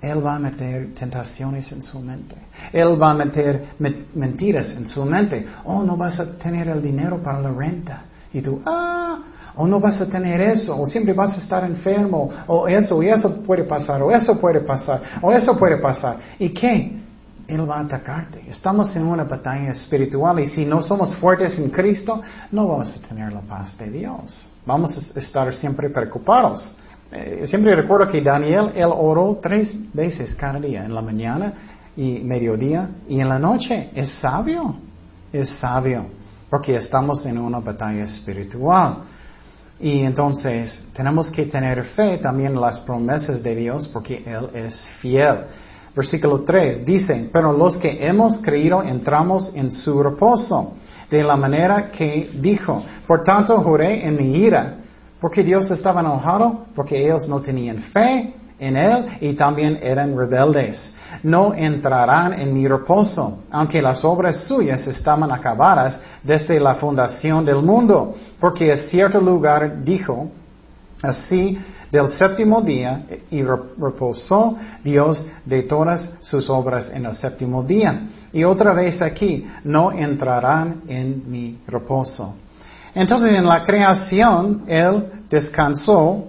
él 0.00 0.24
va 0.24 0.36
a 0.36 0.38
meter 0.38 0.94
tentaciones 0.94 1.72
en 1.72 1.82
su 1.82 1.98
mente. 1.98 2.36
Él 2.72 3.00
va 3.00 3.10
a 3.10 3.14
meter 3.14 3.70
mentiras 4.14 4.72
en 4.72 4.86
su 4.86 5.04
mente. 5.04 5.44
Oh, 5.64 5.82
no 5.82 5.96
vas 5.96 6.20
a 6.20 6.38
tener 6.38 6.68
el 6.68 6.80
dinero 6.80 7.20
para 7.22 7.40
la 7.40 7.50
renta. 7.50 8.02
Y 8.32 8.40
tú, 8.40 8.62
ah, 8.64 9.18
o 9.56 9.66
no 9.66 9.80
vas 9.80 10.00
a 10.00 10.06
tener 10.06 10.40
eso, 10.40 10.80
o 10.80 10.86
siempre 10.86 11.12
vas 11.12 11.34
a 11.34 11.40
estar 11.40 11.64
enfermo, 11.64 12.30
o 12.46 12.68
eso, 12.68 13.02
y 13.02 13.08
eso 13.08 13.42
puede 13.42 13.64
pasar, 13.64 14.00
o 14.02 14.12
eso 14.12 14.38
puede 14.38 14.60
pasar, 14.60 15.02
o 15.20 15.32
eso 15.32 15.58
puede 15.58 15.78
pasar. 15.78 16.18
¿Y 16.38 16.50
qué? 16.50 16.96
Él 17.48 17.68
va 17.68 17.78
a 17.78 17.80
atacarte. 17.80 18.44
Estamos 18.48 18.94
en 18.94 19.04
una 19.04 19.24
batalla 19.24 19.70
espiritual 19.70 20.38
y 20.38 20.46
si 20.46 20.64
no 20.64 20.80
somos 20.80 21.16
fuertes 21.16 21.58
en 21.58 21.70
Cristo, 21.70 22.20
no 22.52 22.68
vamos 22.68 22.94
a 22.94 23.08
tener 23.08 23.32
la 23.32 23.40
paz 23.40 23.76
de 23.78 23.90
Dios. 23.90 24.46
Vamos 24.64 25.12
a 25.16 25.18
estar 25.18 25.52
siempre 25.54 25.90
preocupados. 25.90 26.70
Eh, 27.10 27.46
siempre 27.46 27.74
recuerdo 27.74 28.10
que 28.10 28.20
Daniel, 28.20 28.72
él 28.74 28.90
oró 28.94 29.38
tres 29.42 29.74
veces 29.94 30.34
cada 30.34 30.60
día, 30.60 30.84
en 30.84 30.94
la 30.94 31.00
mañana 31.00 31.52
y 31.96 32.18
mediodía 32.20 32.90
y 33.08 33.20
en 33.20 33.28
la 33.28 33.38
noche. 33.38 33.90
Es 33.94 34.10
sabio, 34.10 34.74
es 35.32 35.48
sabio, 35.48 36.04
porque 36.50 36.76
estamos 36.76 37.24
en 37.24 37.38
una 37.38 37.60
batalla 37.60 38.04
espiritual. 38.04 38.98
Y 39.80 40.00
entonces 40.00 40.82
tenemos 40.92 41.30
que 41.30 41.46
tener 41.46 41.84
fe 41.84 42.18
también 42.18 42.52
en 42.52 42.60
las 42.60 42.80
promesas 42.80 43.42
de 43.42 43.54
Dios 43.54 43.88
porque 43.88 44.22
Él 44.26 44.50
es 44.54 44.88
fiel. 45.00 45.44
Versículo 45.94 46.42
3 46.42 46.84
dice, 46.84 47.30
pero 47.32 47.52
los 47.52 47.76
que 47.78 48.06
hemos 48.06 48.38
creído 48.38 48.82
entramos 48.82 49.52
en 49.54 49.70
su 49.70 50.02
reposo, 50.02 50.74
de 51.10 51.22
la 51.22 51.36
manera 51.36 51.90
que 51.90 52.30
dijo, 52.34 52.84
por 53.06 53.24
tanto 53.24 53.56
juré 53.62 54.06
en 54.06 54.16
mi 54.16 54.36
ira 54.36 54.76
porque 55.20 55.42
Dios 55.42 55.70
estaba 55.70 56.00
enojado, 56.00 56.66
porque 56.74 57.02
ellos 57.02 57.28
no 57.28 57.40
tenían 57.40 57.78
fe 57.78 58.34
en 58.58 58.76
Él 58.76 59.06
y 59.20 59.34
también 59.34 59.78
eran 59.82 60.16
rebeldes. 60.16 60.92
No 61.22 61.54
entrarán 61.54 62.34
en 62.34 62.52
mi 62.52 62.66
reposo, 62.68 63.38
aunque 63.50 63.82
las 63.82 64.04
obras 64.04 64.44
suyas 64.44 64.86
estaban 64.86 65.30
acabadas 65.32 65.98
desde 66.22 66.60
la 66.60 66.74
fundación 66.74 67.44
del 67.44 67.62
mundo, 67.62 68.14
porque 68.38 68.72
es 68.72 68.88
cierto 68.90 69.20
lugar 69.20 69.82
dijo, 69.82 70.30
así 71.02 71.58
del 71.90 72.08
séptimo 72.08 72.60
día 72.60 73.02
y 73.30 73.42
reposó 73.42 74.56
Dios 74.84 75.24
de 75.44 75.62
todas 75.62 76.12
sus 76.20 76.50
obras 76.50 76.90
en 76.92 77.06
el 77.06 77.14
séptimo 77.14 77.62
día. 77.62 78.02
Y 78.32 78.44
otra 78.44 78.72
vez 78.74 79.00
aquí, 79.00 79.46
no 79.64 79.90
entrarán 79.90 80.82
en 80.88 81.30
mi 81.30 81.58
reposo. 81.66 82.34
Entonces 82.98 83.32
en 83.32 83.46
la 83.46 83.62
creación 83.62 84.64
Él 84.66 85.22
descansó 85.30 86.24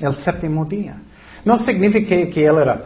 el 0.00 0.12
séptimo 0.16 0.64
día. 0.64 0.96
No 1.44 1.56
significa 1.56 2.08
que 2.08 2.44
Él 2.44 2.58
era... 2.58 2.82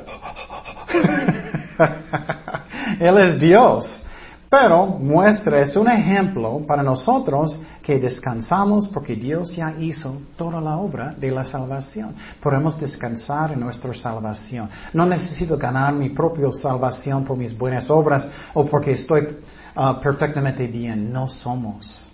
él 3.00 3.18
es 3.18 3.40
Dios. 3.40 4.04
Pero 4.50 4.86
muestra, 4.86 5.62
es 5.62 5.74
un 5.74 5.88
ejemplo 5.88 6.60
para 6.66 6.82
nosotros 6.82 7.58
que 7.82 7.98
descansamos 7.98 8.86
porque 8.88 9.14
Dios 9.14 9.56
ya 9.56 9.72
hizo 9.78 10.20
toda 10.36 10.60
la 10.60 10.76
obra 10.76 11.14
de 11.16 11.30
la 11.30 11.46
salvación. 11.46 12.14
Podemos 12.42 12.78
descansar 12.78 13.52
en 13.52 13.60
nuestra 13.60 13.94
salvación. 13.94 14.68
No 14.92 15.06
necesito 15.06 15.56
ganar 15.56 15.94
mi 15.94 16.10
propia 16.10 16.52
salvación 16.52 17.24
por 17.24 17.38
mis 17.38 17.56
buenas 17.56 17.88
obras 17.88 18.28
o 18.52 18.66
porque 18.66 18.92
estoy 18.92 19.38
ah, 19.74 19.98
perfectamente 19.98 20.66
bien. 20.66 21.10
No 21.10 21.26
somos 21.26 22.07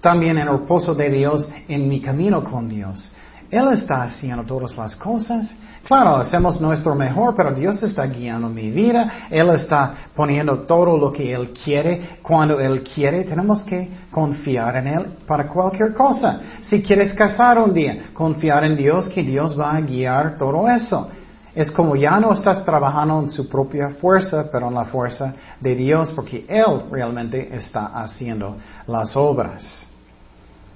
también 0.00 0.38
en 0.38 0.48
el 0.48 0.58
reposo 0.60 0.94
de 0.94 1.10
Dios 1.10 1.48
en 1.68 1.88
mi 1.88 2.00
camino 2.00 2.44
con 2.44 2.68
Dios. 2.68 3.10
Él 3.50 3.68
está 3.72 4.02
haciendo 4.02 4.44
todas 4.44 4.76
las 4.76 4.94
cosas. 4.94 5.54
Claro, 5.86 6.16
hacemos 6.16 6.60
nuestro 6.60 6.94
mejor, 6.94 7.34
pero 7.34 7.54
Dios 7.54 7.82
está 7.82 8.04
guiando 8.06 8.50
mi 8.50 8.70
vida. 8.70 9.28
Él 9.30 9.48
está 9.50 9.94
poniendo 10.14 10.60
todo 10.60 10.98
lo 10.98 11.10
que 11.10 11.32
Él 11.32 11.54
quiere 11.64 12.18
cuando 12.20 12.60
Él 12.60 12.82
quiere. 12.82 13.24
Tenemos 13.24 13.62
que 13.62 13.88
confiar 14.10 14.76
en 14.76 14.86
Él 14.88 15.06
para 15.26 15.48
cualquier 15.48 15.94
cosa. 15.94 16.40
Si 16.60 16.82
quieres 16.82 17.14
casar 17.14 17.58
un 17.58 17.72
día, 17.72 18.10
confiar 18.12 18.64
en 18.64 18.76
Dios 18.76 19.08
que 19.08 19.22
Dios 19.22 19.58
va 19.58 19.76
a 19.76 19.80
guiar 19.80 20.36
todo 20.36 20.68
eso. 20.68 21.08
Es 21.54 21.70
como 21.70 21.96
ya 21.96 22.20
no 22.20 22.34
estás 22.34 22.62
trabajando 22.62 23.20
en 23.20 23.30
su 23.30 23.48
propia 23.48 23.88
fuerza, 23.88 24.44
pero 24.52 24.68
en 24.68 24.74
la 24.74 24.84
fuerza 24.84 25.34
de 25.58 25.74
Dios, 25.74 26.12
porque 26.12 26.44
Él 26.46 26.82
realmente 26.90 27.48
está 27.56 27.86
haciendo 27.86 28.58
las 28.86 29.16
obras. 29.16 29.87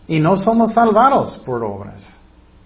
Y 0.08 0.20
no 0.20 0.36
somos 0.36 0.72
salvados 0.72 1.38
por 1.44 1.62
obras. 1.62 2.22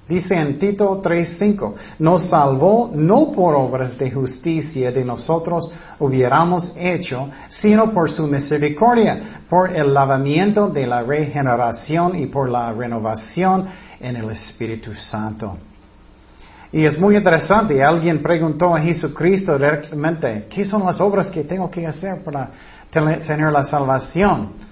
Dice 0.09 0.37
en 0.37 0.57
Tito 0.57 1.01
3:5, 1.03 1.75
nos 1.99 2.29
salvó 2.29 2.91
no 2.95 3.33
por 3.33 3.57
obras 3.57 3.99
de 3.99 4.11
justicia 4.13 4.93
de 4.93 5.05
nosotros 5.05 5.73
hubiéramos 5.99 6.73
hecho, 6.77 7.29
sino 7.49 7.93
por 7.93 8.11
su 8.11 8.29
misericordia, 8.29 9.43
por 9.49 9.75
el 9.75 9.93
lavamiento 9.93 10.69
de 10.69 10.87
la 10.87 11.03
regeneración 11.03 12.17
y 12.17 12.27
por 12.27 12.49
la 12.49 12.73
renovación 12.73 13.67
en 13.99 14.15
el 14.15 14.31
Espíritu 14.31 14.95
Santo. 14.95 15.57
Y 16.71 16.85
es 16.85 16.99
muy 16.99 17.17
interesante, 17.17 17.83
alguien 17.83 18.23
preguntó 18.23 18.77
a 18.77 18.81
Jesucristo 18.81 19.57
directamente, 19.57 20.47
¿qué 20.49 20.65
son 20.65 20.85
las 20.85 21.01
obras 21.01 21.31
que 21.31 21.43
tengo 21.43 21.69
que 21.69 21.85
hacer 21.85 22.23
para 22.23 22.51
tener 22.91 23.53
la 23.53 23.63
salvación? 23.63 24.66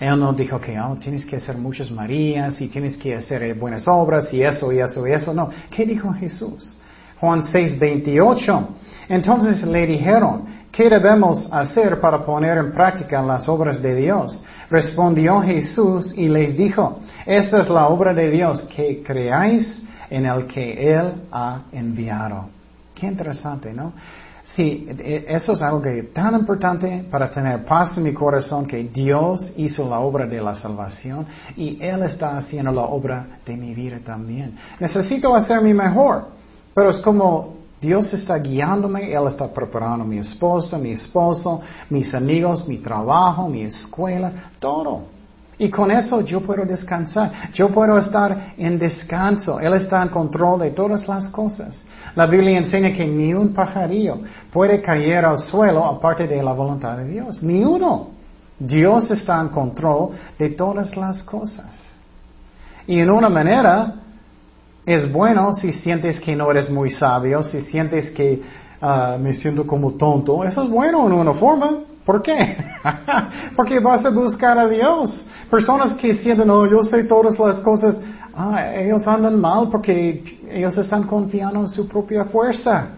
Él 0.00 0.18
no 0.18 0.32
dijo 0.32 0.58
que 0.58 0.80
oh, 0.80 0.96
tienes 0.96 1.26
que 1.26 1.36
hacer 1.36 1.58
muchas 1.58 1.90
Marías 1.90 2.58
y 2.62 2.68
tienes 2.68 2.96
que 2.96 3.14
hacer 3.14 3.42
eh, 3.42 3.52
buenas 3.52 3.86
obras 3.86 4.32
y 4.32 4.42
eso 4.42 4.72
y 4.72 4.80
eso 4.80 5.06
y 5.06 5.12
eso. 5.12 5.34
No. 5.34 5.50
¿Qué 5.70 5.84
dijo 5.84 6.10
Jesús? 6.14 6.78
Juan 7.20 7.42
6, 7.42 7.78
28. 7.78 8.68
Entonces 9.10 9.62
le 9.62 9.86
dijeron, 9.86 10.46
¿qué 10.72 10.88
debemos 10.88 11.46
hacer 11.52 12.00
para 12.00 12.24
poner 12.24 12.56
en 12.56 12.72
práctica 12.72 13.20
las 13.20 13.46
obras 13.46 13.82
de 13.82 13.94
Dios? 13.94 14.42
Respondió 14.70 15.42
Jesús 15.42 16.14
y 16.16 16.28
les 16.28 16.56
dijo, 16.56 17.00
esta 17.26 17.58
es 17.58 17.68
la 17.68 17.88
obra 17.88 18.14
de 18.14 18.30
Dios, 18.30 18.62
que 18.74 19.02
creáis 19.02 19.82
en 20.08 20.24
el 20.24 20.46
que 20.46 20.94
Él 20.94 21.12
ha 21.30 21.62
enviado. 21.72 22.48
Qué 22.94 23.06
interesante, 23.06 23.74
¿no? 23.74 23.92
Sí, 24.54 24.86
e, 24.88 25.24
eso 25.28 25.52
es 25.52 25.62
algo 25.62 25.80
que 25.80 26.02
tan 26.04 26.34
importante 26.34 27.04
para 27.10 27.30
tener 27.30 27.64
paz 27.64 27.96
en 27.96 28.04
mi 28.04 28.12
corazón 28.12 28.66
que 28.66 28.84
Dios 28.84 29.52
hizo 29.56 29.88
la 29.88 30.00
obra 30.00 30.26
de 30.26 30.40
la 30.40 30.54
salvación 30.54 31.26
y 31.56 31.78
Él 31.80 32.02
está 32.02 32.36
haciendo 32.36 32.72
la 32.72 32.82
obra 32.82 33.38
de 33.46 33.56
mi 33.56 33.74
vida 33.74 33.98
también. 34.04 34.56
Necesito 34.80 35.34
hacer 35.34 35.60
mi 35.60 35.72
mejor, 35.72 36.26
pero 36.74 36.90
es 36.90 36.98
como 36.98 37.60
Dios 37.80 38.12
está 38.12 38.38
guiándome, 38.38 39.12
Él 39.12 39.26
está 39.28 39.46
preparando 39.46 40.04
mi 40.04 40.18
esposa, 40.18 40.76
mi 40.76 40.90
esposo, 40.90 41.60
mis 41.88 42.12
amigos, 42.12 42.66
mi 42.66 42.78
trabajo, 42.78 43.48
mi 43.48 43.62
escuela, 43.62 44.50
todo. 44.58 45.19
Y 45.60 45.68
con 45.68 45.90
eso 45.90 46.22
yo 46.22 46.40
puedo 46.40 46.64
descansar. 46.64 47.52
Yo 47.52 47.68
puedo 47.68 47.98
estar 47.98 48.54
en 48.56 48.78
descanso. 48.78 49.60
Él 49.60 49.74
está 49.74 50.02
en 50.02 50.08
control 50.08 50.60
de 50.60 50.70
todas 50.70 51.06
las 51.06 51.28
cosas. 51.28 51.84
La 52.16 52.26
Biblia 52.26 52.56
enseña 52.56 52.94
que 52.94 53.06
ni 53.06 53.34
un 53.34 53.52
pajarillo 53.52 54.20
puede 54.50 54.80
caer 54.80 55.26
al 55.26 55.36
suelo 55.36 55.84
aparte 55.84 56.26
de 56.26 56.42
la 56.42 56.54
voluntad 56.54 56.96
de 56.96 57.08
Dios. 57.08 57.42
Ni 57.42 57.62
uno. 57.62 58.08
Dios 58.58 59.10
está 59.10 59.38
en 59.38 59.48
control 59.48 60.12
de 60.38 60.48
todas 60.48 60.96
las 60.96 61.22
cosas. 61.22 61.78
Y 62.86 62.98
en 62.98 63.10
una 63.10 63.28
manera, 63.28 63.96
es 64.86 65.12
bueno 65.12 65.52
si 65.52 65.74
sientes 65.74 66.18
que 66.20 66.34
no 66.34 66.50
eres 66.50 66.70
muy 66.70 66.88
sabio, 66.88 67.42
si 67.42 67.60
sientes 67.60 68.10
que 68.12 68.42
ah, 68.80 69.18
me 69.20 69.34
siento 69.34 69.66
como 69.66 69.92
tonto. 69.92 70.42
Eso 70.42 70.62
es 70.62 70.70
bueno 70.70 71.06
en 71.06 71.12
una 71.12 71.34
forma. 71.34 71.80
¿Por 72.04 72.22
qué? 72.22 72.56
Porque 73.56 73.78
vas 73.78 74.06
a 74.06 74.10
buscar 74.10 74.58
a 74.58 74.66
Dios. 74.66 75.26
Personas 75.50 75.96
que 75.96 76.14
sienten, 76.14 76.46
no, 76.46 76.64
yo 76.66 76.82
sé 76.82 77.04
todas 77.04 77.38
las 77.38 77.60
cosas, 77.60 77.96
ah, 78.34 78.72
ellos 78.72 79.06
andan 79.08 79.40
mal 79.40 79.68
porque 79.68 80.38
ellos 80.48 80.76
están 80.78 81.02
confiando 81.04 81.60
en 81.60 81.68
su 81.68 81.88
propia 81.88 82.24
fuerza. 82.24 82.90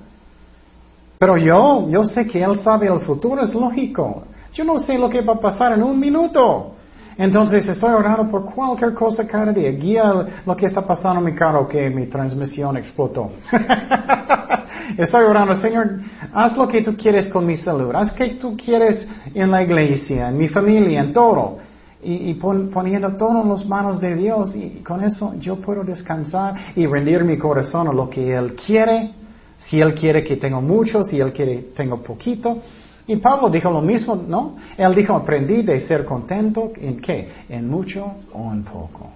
Pero 1.19 1.37
yo, 1.39 1.89
yo 1.89 2.05
sé 2.05 2.27
que 2.27 2.43
Él 2.43 2.59
sabe 2.59 2.89
el 2.89 3.01
futuro, 3.01 3.43
es 3.43 3.55
lógico. 3.55 4.25
Yo 4.53 4.65
no 4.65 4.79
sé 4.79 4.99
lo 4.99 5.09
que 5.09 5.23
va 5.23 5.33
a 5.33 5.41
pasar 5.41 5.73
en 5.73 5.83
un 5.83 5.99
minuto. 5.99 6.73
Entonces 7.17 7.67
estoy 7.69 7.93
orando 7.93 8.31
por 8.31 8.45
cualquier 8.45 8.93
cosa 8.93 9.27
cada 9.27 9.53
día. 9.53 9.71
Guía 9.71 10.27
lo 10.45 10.57
que 10.57 10.67
está 10.67 10.83
pasando 10.83 11.21
en 11.21 11.27
mi 11.27 11.35
carro 11.35 11.67
que 11.69 11.89
mi 11.89 12.07
transmisión 12.07 12.77
explotó. 12.77 13.31
estoy 14.99 15.25
orando, 15.25 15.55
Señor, 15.55 16.01
haz 16.35 16.57
lo 16.57 16.67
que 16.69 16.83
tú 16.83 16.97
quieres 16.97 17.29
con 17.29 17.47
mi 17.47 17.57
salud. 17.57 17.95
Haz 17.95 18.13
lo 18.13 18.17
que 18.19 18.35
tú 18.35 18.57
quieres 18.57 19.07
en 19.35 19.51
la 19.51 19.63
iglesia, 19.63 20.29
en 20.29 20.37
mi 20.37 20.49
familia, 20.49 21.01
en 21.01 21.13
todo. 21.13 21.59
Y, 22.05 22.35
poniendo 22.35 23.13
todo 23.17 23.43
en 23.43 23.49
las 23.49 23.65
manos 23.67 24.01
de 24.01 24.17
Dios. 24.17 24.55
Y 24.57 24.83
con 24.83 25.05
eso 25.05 25.35
yo 25.39 25.57
puedo 25.57 25.85
descansar 25.85 26.55
y 26.75 26.87
rendir 26.87 27.25
mi 27.25 27.39
corazón 27.39 27.89
a 27.89 27.93
lo 27.93 28.11
que 28.11 28.35
Él 28.35 28.55
quiere. 28.55 29.15
Si 29.59 29.81
Él 29.81 29.95
quiere 29.95 30.25
que 30.25 30.37
tenga 30.37 30.61
mucho, 30.61 31.03
si 31.05 31.21
Él 31.21 31.33
quiere 31.33 31.57
que 31.57 31.63
tenga 31.77 31.97
poquito. 31.97 32.59
Y 33.07 33.17
Pablo 33.17 33.51
dijo 33.51 33.71
lo 33.71 33.81
mismo, 33.81 34.17
¿no? 34.17 34.57
Él 34.77 34.95
dijo, 34.95 35.15
aprendí 35.15 35.63
de 35.63 35.81
ser 35.81 36.05
contento 36.05 36.73
en 36.77 37.01
qué? 37.01 37.31
En 37.49 37.69
mucho 37.69 38.05
o 38.33 38.53
en 38.53 38.63
poco. 38.63 39.11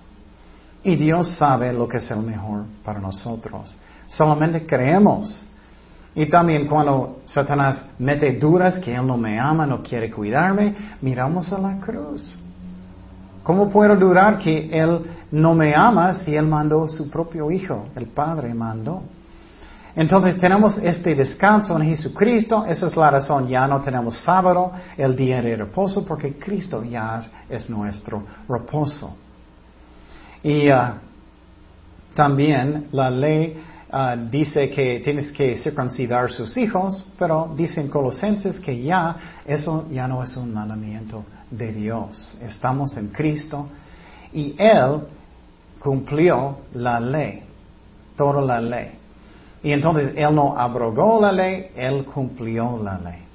Y 0.83 0.97
Dios 0.97 1.37
sabe 1.37 1.73
lo 1.73 1.89
que 1.89 1.97
es 1.97 2.11
el 2.11 2.21
mejor 2.21 2.65
para 2.85 3.01
nosotros. 3.01 3.77
Solamente 4.07 4.67
creemos. 4.67 5.49
Y 6.15 6.27
también 6.27 6.67
cuando 6.67 7.19
Satanás 7.27 7.85
mete 7.99 8.33
dudas 8.39 8.79
que 8.79 8.95
Él 8.95 9.07
no 9.07 9.17
me 9.17 9.39
ama, 9.39 9.67
no 9.67 9.83
quiere 9.83 10.11
cuidarme, 10.11 10.75
miramos 11.03 11.53
a 11.53 11.59
la 11.59 11.79
cruz. 11.79 12.39
¿Cómo 13.47 13.71
puedo 13.71 13.95
durar 13.95 14.39
que 14.39 14.69
Él 14.73 15.03
no 15.31 15.55
me 15.55 15.73
ama 15.73 16.15
si 16.15 16.35
Él 16.35 16.47
mandó 16.47 16.89
su 16.89 17.09
propio 17.09 17.49
Hijo? 17.49 17.87
El 17.95 18.07
Padre 18.07 18.53
mandó. 18.53 19.05
Entonces 19.95 20.37
tenemos 20.37 20.77
este 20.79 21.15
descanso 21.15 21.77
en 21.77 21.85
Jesucristo, 21.85 22.67
esa 22.69 22.89
es 22.89 22.97
la 22.97 23.09
razón, 23.09 23.47
ya 23.47 23.69
no 23.69 23.81
tenemos 23.81 24.17
sábado, 24.17 24.73
el 24.97 25.15
día 25.15 25.41
de 25.41 25.55
reposo, 25.59 26.05
porque 26.05 26.35
Cristo 26.35 26.83
ya 26.83 27.23
es 27.49 27.71
nuestro 27.71 28.25
reposo. 28.49 29.17
Y 30.43 30.69
uh, 30.69 30.95
también 32.15 32.89
la 32.91 33.11
ley 33.11 33.63
uh, 33.93 34.29
dice 34.29 34.69
que 34.71 34.99
tienes 35.05 35.31
que 35.31 35.57
circuncidar 35.57 36.33
sus 36.33 36.57
hijos, 36.57 37.13
pero 37.17 37.55
dicen 37.57 37.87
Colosenses 37.89 38.59
que 38.59 38.83
ya 38.83 39.17
eso 39.47 39.87
ya 39.93 40.09
no 40.09 40.25
es 40.25 40.37
un 40.37 40.53
mandamiento 40.53 41.25
de 41.51 41.73
Dios. 41.73 42.37
Estamos 42.41 42.97
en 42.97 43.09
Cristo 43.09 43.69
y 44.33 44.55
Él 44.59 45.01
cumplió 45.79 46.59
la 46.75 47.01
ley, 47.01 47.43
toda 48.17 48.43
la 48.43 48.61
ley. 48.61 48.91
Y 49.63 49.73
entonces 49.73 50.13
Él 50.17 50.35
no 50.35 50.57
abrogó 50.57 51.21
la 51.21 51.33
ley, 51.33 51.71
Él 51.75 52.05
cumplió 52.05 52.81
la 52.83 52.99
ley. 52.99 53.27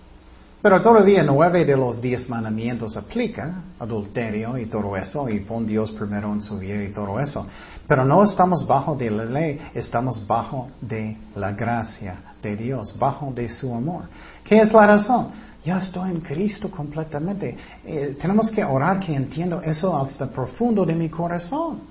Pero 0.62 0.80
todavía 0.80 1.24
nueve 1.24 1.66
de 1.66 1.76
los 1.76 2.00
diez 2.00 2.30
mandamientos 2.30 2.96
aplica, 2.96 3.64
adulterio 3.80 4.60
y 4.60 4.68
todo 4.68 4.96
eso, 4.96 5.28
y 5.28 5.40
pon 5.40 5.66
Dios 5.66 5.92
primero 5.92 6.32
en 6.32 6.42
su 6.44 6.60
vida 6.60 6.84
y 6.84 6.94
todo 6.94 7.20
eso. 7.20 7.48
Pero 7.88 8.06
no 8.06 8.24
estamos 8.24 8.68
bajo 8.68 8.96
de 8.96 9.10
la 9.10 9.26
ley, 9.26 9.60
estamos 9.74 10.26
bajo 10.28 10.70
de 10.80 11.18
la 11.36 11.52
gracia 11.54 12.36
de 12.44 12.56
Dios, 12.56 12.96
bajo 12.98 13.34
de 13.34 13.50
su 13.50 13.74
amor. 13.74 14.04
¿Qué 14.44 14.60
es 14.60 14.72
la 14.72 14.86
razón? 14.86 15.30
Ya 15.64 15.78
estoy 15.78 16.10
en 16.10 16.22
Cristo 16.22 16.72
completamente. 16.72 17.56
Eh, 17.86 18.18
tenemos 18.20 18.50
que 18.50 18.64
orar 18.64 19.00
que 19.00 19.14
entiendo 19.14 19.62
eso 19.62 19.96
hasta 19.96 20.28
profundo 20.28 20.86
de 20.86 20.96
mi 20.96 21.08
corazón. 21.10 21.82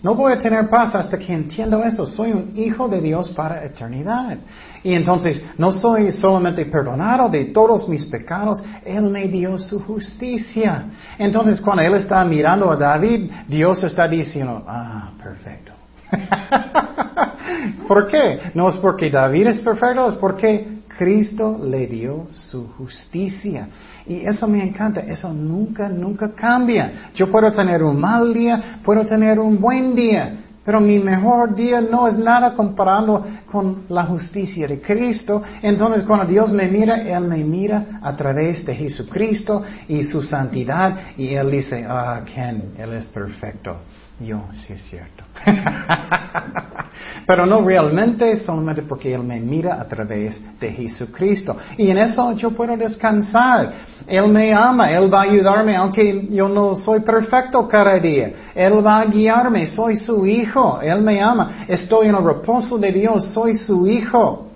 No 0.00 0.14
voy 0.14 0.32
a 0.32 0.38
tener 0.38 0.68
paz 0.68 0.94
hasta 0.94 1.18
que 1.18 1.32
entiendo 1.32 1.82
eso. 1.82 2.06
Soy 2.06 2.30
un 2.30 2.52
hijo 2.54 2.86
de 2.88 3.00
Dios 3.00 3.30
para 3.30 3.64
eternidad. 3.64 4.38
Y 4.84 4.94
entonces 4.94 5.44
no 5.58 5.72
soy 5.72 6.12
solamente 6.12 6.64
perdonado 6.66 7.28
de 7.28 7.46
todos 7.46 7.88
mis 7.88 8.06
pecados, 8.06 8.62
Él 8.84 9.02
me 9.10 9.26
dio 9.26 9.58
su 9.58 9.80
justicia. 9.80 10.84
Entonces 11.18 11.60
cuando 11.60 11.82
Él 11.82 11.94
está 11.94 12.24
mirando 12.24 12.70
a 12.70 12.76
David, 12.76 13.30
Dios 13.48 13.82
está 13.82 14.06
diciendo, 14.06 14.62
ah, 14.68 15.10
perfecto. 15.20 15.72
¿Por 17.88 18.06
qué? 18.06 18.52
No 18.54 18.68
es 18.68 18.76
porque 18.76 19.10
David 19.10 19.48
es 19.48 19.60
perfecto, 19.60 20.08
es 20.10 20.14
porque 20.14 20.77
Cristo 20.98 21.60
le 21.62 21.86
dio 21.86 22.26
su 22.34 22.66
justicia. 22.72 23.68
Y 24.04 24.26
eso 24.26 24.48
me 24.48 24.62
encanta, 24.64 25.00
eso 25.00 25.32
nunca, 25.32 25.88
nunca 25.88 26.32
cambia. 26.32 27.10
Yo 27.14 27.30
puedo 27.30 27.52
tener 27.52 27.84
un 27.84 28.00
mal 28.00 28.34
día, 28.34 28.80
puedo 28.82 29.06
tener 29.06 29.38
un 29.38 29.60
buen 29.60 29.94
día, 29.94 30.38
pero 30.64 30.80
mi 30.80 30.98
mejor 30.98 31.54
día 31.54 31.80
no 31.80 32.08
es 32.08 32.18
nada 32.18 32.52
comparado 32.54 33.24
con 33.50 33.84
la 33.88 34.04
justicia 34.06 34.66
de 34.66 34.80
Cristo. 34.80 35.40
Entonces 35.62 36.02
cuando 36.02 36.26
Dios 36.26 36.50
me 36.50 36.66
mira, 36.66 37.02
Él 37.02 37.28
me 37.28 37.44
mira 37.44 38.00
a 38.02 38.16
través 38.16 38.64
de 38.66 38.74
Jesucristo 38.74 39.62
y 39.86 40.02
su 40.02 40.24
santidad 40.24 40.96
y 41.16 41.28
Él 41.28 41.48
dice, 41.50 41.86
ah, 41.88 42.22
Ken, 42.34 42.72
Él 42.76 42.92
es 42.94 43.06
perfecto. 43.06 43.76
Yo, 44.20 44.40
sí 44.66 44.72
es 44.72 44.82
cierto. 44.82 45.22
Pero 47.26 47.46
no 47.46 47.60
realmente, 47.62 48.38
solamente 48.38 48.82
porque 48.82 49.14
Él 49.14 49.22
me 49.22 49.38
mira 49.38 49.80
a 49.80 49.84
través 49.84 50.40
de 50.58 50.72
Jesucristo. 50.72 51.56
Y 51.76 51.90
en 51.90 51.98
eso 51.98 52.32
yo 52.32 52.50
puedo 52.50 52.76
descansar. 52.76 53.72
Él 54.06 54.28
me 54.28 54.52
ama, 54.52 54.90
Él 54.90 55.12
va 55.12 55.20
a 55.20 55.24
ayudarme, 55.24 55.76
aunque 55.76 56.26
yo 56.30 56.48
no 56.48 56.74
soy 56.74 57.00
perfecto 57.00 57.68
cada 57.68 57.96
día. 57.98 58.32
Él 58.54 58.84
va 58.84 59.00
a 59.00 59.04
guiarme, 59.04 59.66
soy 59.66 59.96
su 59.96 60.26
hijo, 60.26 60.80
Él 60.80 61.02
me 61.02 61.20
ama. 61.22 61.66
Estoy 61.68 62.08
en 62.08 62.16
el 62.16 62.24
reposo 62.24 62.76
de 62.78 62.90
Dios, 62.90 63.26
soy 63.26 63.54
su 63.54 63.86
hijo. 63.86 64.48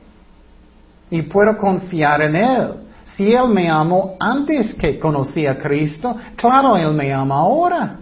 Y 1.11 1.23
puedo 1.23 1.57
confiar 1.57 2.23
en 2.23 2.37
Él. 2.37 2.69
Si 3.05 3.33
Él 3.33 3.49
me 3.49 3.69
amó 3.69 4.17
antes 4.19 4.75
que 4.75 4.99
conocí 4.99 5.47
a 5.47 5.57
Cristo, 5.59 6.17
claro, 6.35 6.77
Él 6.77 6.95
me 6.95 7.13
ama 7.13 7.37
ahora. 7.37 7.99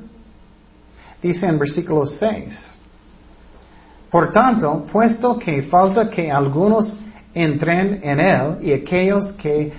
Dice 1.22 1.46
en 1.46 1.58
versículo 1.58 2.06
6. 2.06 2.78
Por 4.10 4.32
tanto, 4.32 4.86
puesto 4.90 5.38
que 5.38 5.62
falta 5.62 6.10
que 6.10 6.30
algunos 6.30 6.96
entren 7.34 8.00
en 8.02 8.20
él 8.20 8.58
y 8.60 8.72
aquellos 8.72 9.32
que 9.34 9.72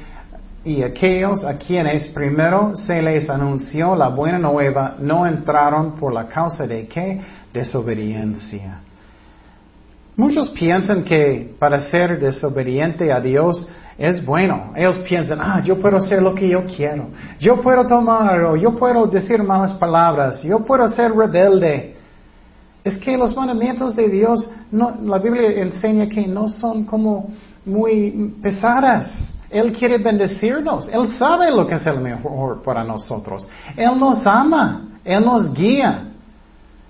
y 0.64 0.84
aquellos 0.84 1.44
a 1.44 1.58
quienes 1.58 2.08
primero 2.10 2.76
se 2.76 3.02
les 3.02 3.30
anunció 3.30 3.96
la 3.96 4.10
buena 4.10 4.38
nueva 4.38 4.96
no 5.00 5.26
entraron 5.26 5.94
por 5.94 6.14
la 6.14 6.28
causa 6.28 6.68
de 6.68 6.88
qué? 6.88 7.20
Desobediencia. 7.52 8.80
Muchos 10.16 10.50
piensan 10.50 11.04
que 11.04 11.56
para 11.58 11.80
ser 11.80 12.20
desobediente 12.20 13.12
a 13.12 13.20
Dios 13.20 13.68
es 14.02 14.26
bueno. 14.26 14.74
Ellos 14.76 14.98
piensan, 15.08 15.40
ah, 15.40 15.62
yo 15.64 15.80
puedo 15.80 15.98
hacer 15.98 16.24
lo 16.24 16.34
que 16.34 16.50
yo 16.50 16.66
quiero. 16.66 17.10
Yo 17.40 17.62
puedo 17.62 17.86
tomar 17.86 18.44
o 18.46 18.56
yo 18.56 18.76
puedo 18.76 19.06
decir 19.06 19.44
malas 19.44 19.74
palabras. 19.74 20.42
Yo 20.42 20.60
puedo 20.60 20.90
ser 20.90 21.12
rebelde. 21.12 21.96
Es 22.84 22.98
que 22.98 23.16
los 23.16 23.36
mandamientos 23.36 23.96
de 23.96 24.10
Dios, 24.10 24.50
no, 24.72 24.98
la 25.04 25.20
Biblia 25.20 25.62
enseña 25.62 26.10
que 26.10 26.26
no 26.26 26.50
son 26.50 26.84
como 26.84 27.30
muy 27.64 28.34
pesadas. 28.42 29.08
Él 29.52 29.72
quiere 29.72 30.00
bendecirnos. 30.00 30.88
Él 30.88 31.10
sabe 31.10 31.52
lo 31.52 31.68
que 31.68 31.76
es 31.76 31.86
el 31.86 32.02
mejor 32.02 32.64
para 32.64 32.84
nosotros. 32.84 33.48
Él 33.78 34.00
nos 34.00 34.26
ama. 34.26 34.88
Él 35.06 35.24
nos 35.24 35.54
guía. 35.54 36.08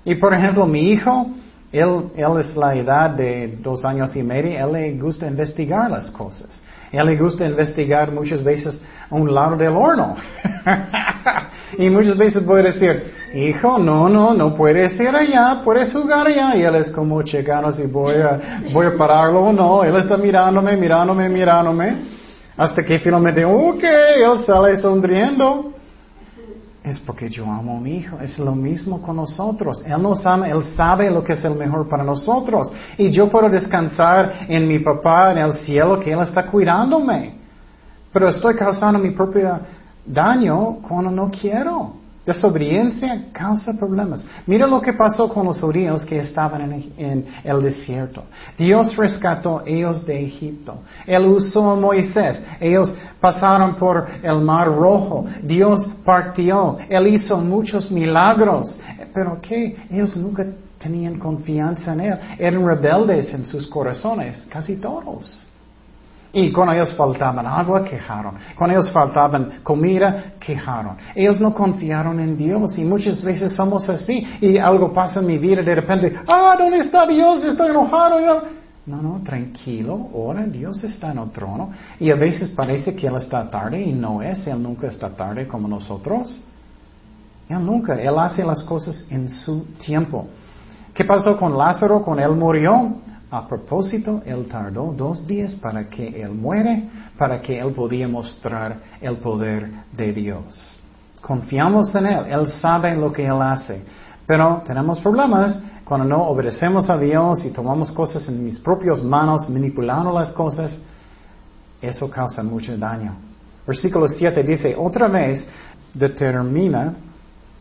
Y 0.06 0.16
por 0.16 0.34
ejemplo, 0.34 0.66
mi 0.66 0.92
hijo, 0.92 1.28
él, 1.74 2.04
él 2.16 2.40
es 2.40 2.56
la 2.56 2.74
edad 2.74 3.10
de 3.10 3.58
dos 3.62 3.84
años 3.84 4.16
y 4.16 4.24
medio, 4.24 4.66
él 4.66 4.72
le 4.72 4.98
gusta 4.98 5.28
investigar 5.28 5.92
las 5.92 6.10
cosas. 6.10 6.62
A 6.94 6.98
él 6.98 7.06
le 7.06 7.16
gusta 7.16 7.46
investigar 7.46 8.12
muchas 8.12 8.44
veces 8.44 8.80
a 9.10 9.16
un 9.16 9.34
lado 9.34 9.56
del 9.56 9.70
horno. 9.76 10.16
y 11.78 11.90
muchas 11.90 12.18
veces 12.18 12.44
puede 12.44 12.64
decir, 12.64 13.14
hijo, 13.34 13.78
no, 13.78 14.10
no, 14.10 14.34
no 14.34 14.54
puedes 14.54 15.00
ir 15.00 15.16
allá, 15.16 15.62
puedes 15.64 15.94
jugar 15.94 16.28
allá. 16.28 16.56
Y 16.56 16.64
él 16.64 16.76
es 16.76 16.90
como 16.90 17.22
checando 17.24 17.72
si 17.72 17.84
voy 17.84 18.16
a, 18.16 18.62
voy 18.74 18.88
a 18.88 18.98
pararlo 18.98 19.42
o 19.42 19.54
no. 19.54 19.84
Él 19.84 19.96
está 19.96 20.18
mirándome, 20.18 20.76
mirándome, 20.76 21.30
mirándome. 21.30 22.22
Hasta 22.58 22.84
que 22.84 23.00
finalmente, 23.00 23.46
ok, 23.46 23.84
él 23.84 24.40
sale 24.46 24.76
sonriendo. 24.76 25.74
Es 26.84 27.00
porque 27.00 27.30
yo 27.30 27.46
amo 27.46 27.78
a 27.78 27.80
mi 27.80 27.98
hijo. 27.98 28.20
Es 28.20 28.40
lo 28.40 28.56
mismo 28.56 29.02
con 29.02 29.18
nosotros. 29.18 29.84
Él 29.86 30.02
nos 30.02 30.26
ama, 30.26 30.50
Él 30.50 30.64
sabe 30.76 31.12
lo 31.12 31.24
que 31.24 31.34
es 31.34 31.46
el 31.46 31.56
mejor 31.56 31.88
para 31.88 32.04
nosotros. 32.04 32.72
Y 32.98 33.12
yo 33.12 33.30
puedo 33.30 33.50
descansar 33.50 34.48
en 34.48 34.68
mi 34.68 34.80
papá 34.80 35.32
en 35.32 35.38
el 35.38 35.54
cielo 35.54 36.00
que 36.00 36.12
Él 36.12 36.20
está 36.22 36.48
cuidándome. 36.48 37.36
Pero 38.12 38.30
estoy 38.30 38.56
causando 38.56 38.98
mi 38.98 39.12
propio 39.12 39.60
daño 40.06 40.80
cuando 40.88 41.12
no 41.12 41.30
quiero. 41.30 42.01
Desobediencia 42.26 43.30
causa 43.34 43.74
problemas. 43.74 44.24
Mira 44.46 44.68
lo 44.68 44.80
que 44.80 44.94
pasó 44.94 45.28
con 45.28 45.48
los 45.48 45.60
judíos 45.60 46.06
que 46.06 46.20
estaban 46.20 46.72
en, 46.96 47.26
el 47.44 47.62
desierto. 47.64 48.26
Dios 48.56 48.96
rescató 48.96 49.64
ellos 49.66 50.06
de 50.06 50.24
Egipto. 50.24 50.82
Él 51.08 51.26
usó 51.26 51.72
a 51.72 51.76
Moisés. 51.76 52.40
Ellos 52.60 52.94
pasaron 53.20 53.74
por 53.74 54.08
el 54.22 54.40
mar 54.40 54.68
rojo. 54.68 55.26
Dios 55.42 55.84
partió. 56.06 56.78
Él 56.88 57.08
hizo 57.08 57.38
muchos 57.40 57.90
milagros. 57.90 58.80
Pero 59.14 59.40
¿qué? 59.42 59.76
Ellos 59.90 60.16
nunca 60.16 60.46
tenían 60.78 61.18
confianza 61.18 61.94
en 61.94 62.02
Él. 62.02 62.20
Eran 62.38 62.68
rebeldes 62.68 63.34
en 63.34 63.46
sus 63.46 63.66
corazones, 63.66 64.46
casi 64.48 64.76
todos. 64.76 65.51
Y 66.34 66.52
cuando 66.52 66.74
ellos 66.74 66.94
faltaban 66.94 67.46
agua, 67.46 67.84
quejaron. 67.84 68.36
Cuando 68.56 68.78
ellos 68.78 68.90
faltaban 68.92 69.60
comida, 69.64 70.34
quejaron. 70.40 70.96
Ellos 71.14 71.42
no 71.42 71.54
confiaron 71.54 72.20
en 72.22 72.38
Dios 72.38 72.78
y 72.78 72.86
muchas 72.86 73.22
veces 73.22 73.52
somos 73.54 73.90
así. 73.90 74.26
Y 74.40 74.58
algo 74.58 74.94
pasa 74.94 75.20
en 75.20 75.28
mi 75.28 75.38
vida 75.38 75.62
de 75.62 75.76
repente, 75.76 76.16
ah, 76.28 76.56
¿dónde 76.58 76.80
está 76.80 77.06
Dios? 77.06 77.44
Estoy 77.44 77.70
enojado. 77.70 78.20
No, 78.86 79.02
no, 79.02 79.22
tranquilo, 79.24 80.10
ahora 80.14 80.44
Dios 80.46 80.84
está 80.84 81.12
en 81.12 81.20
el 81.20 81.30
trono. 81.32 81.72
Y 82.00 82.10
a 82.10 82.16
veces 82.16 82.50
parece 82.50 82.96
que 82.96 83.08
Él 83.08 83.18
está 83.18 83.50
tarde 83.50 83.82
y 83.82 83.92
no 83.92 84.22
es, 84.22 84.48
Él 84.48 84.64
nunca 84.64 84.88
está 84.88 85.10
tarde 85.10 85.48
como 85.48 85.68
nosotros. 85.68 86.42
Él 87.50 87.66
nunca, 87.66 88.02
Él 88.02 88.18
hace 88.18 88.44
las 88.44 88.64
cosas 88.64 89.06
en 89.10 89.28
su 89.28 89.66
tiempo. 89.78 90.28
¿Qué 90.94 91.04
pasó 91.04 91.38
con 91.38 91.58
Lázaro 91.58 92.02
cuando 92.02 92.24
Él 92.24 92.36
murió? 92.36 92.96
A 93.32 93.48
propósito, 93.48 94.22
Él 94.26 94.46
tardó 94.50 94.92
dos 94.92 95.26
días 95.26 95.56
para 95.56 95.88
que 95.88 96.22
Él 96.22 96.32
muere, 96.32 96.90
para 97.18 97.42
que 97.42 97.58
Él 97.58 97.72
podía 97.72 98.06
mostrar 98.06 98.78
el 99.00 99.16
poder 99.18 99.72
de 99.94 100.12
Dios. 100.12 100.78
Confiamos 101.22 101.96
en 101.96 102.08
Él, 102.08 102.26
Él 102.28 102.50
sabe 102.52 102.94
lo 102.94 103.14
que 103.14 103.26
Él 103.26 103.42
hace. 103.42 103.84
Pero 104.28 104.62
tenemos 104.66 105.00
problemas 105.00 105.58
cuando 105.86 106.06
no 106.06 106.24
obedecemos 106.28 106.90
a 106.90 106.98
Dios 106.98 107.46
y 107.46 107.52
tomamos 107.52 107.90
cosas 107.94 108.28
en 108.28 108.44
mis 108.44 108.60
propias 108.60 109.02
manos, 109.02 109.50
manipulando 109.50 110.12
las 110.12 110.34
cosas. 110.34 110.78
Eso 111.82 112.10
causa 112.10 112.44
mucho 112.44 112.78
daño. 112.78 113.16
Versículo 113.66 114.10
7 114.10 114.44
dice, 114.44 114.76
otra 114.78 115.08
vez 115.08 115.46
determina 115.94 116.96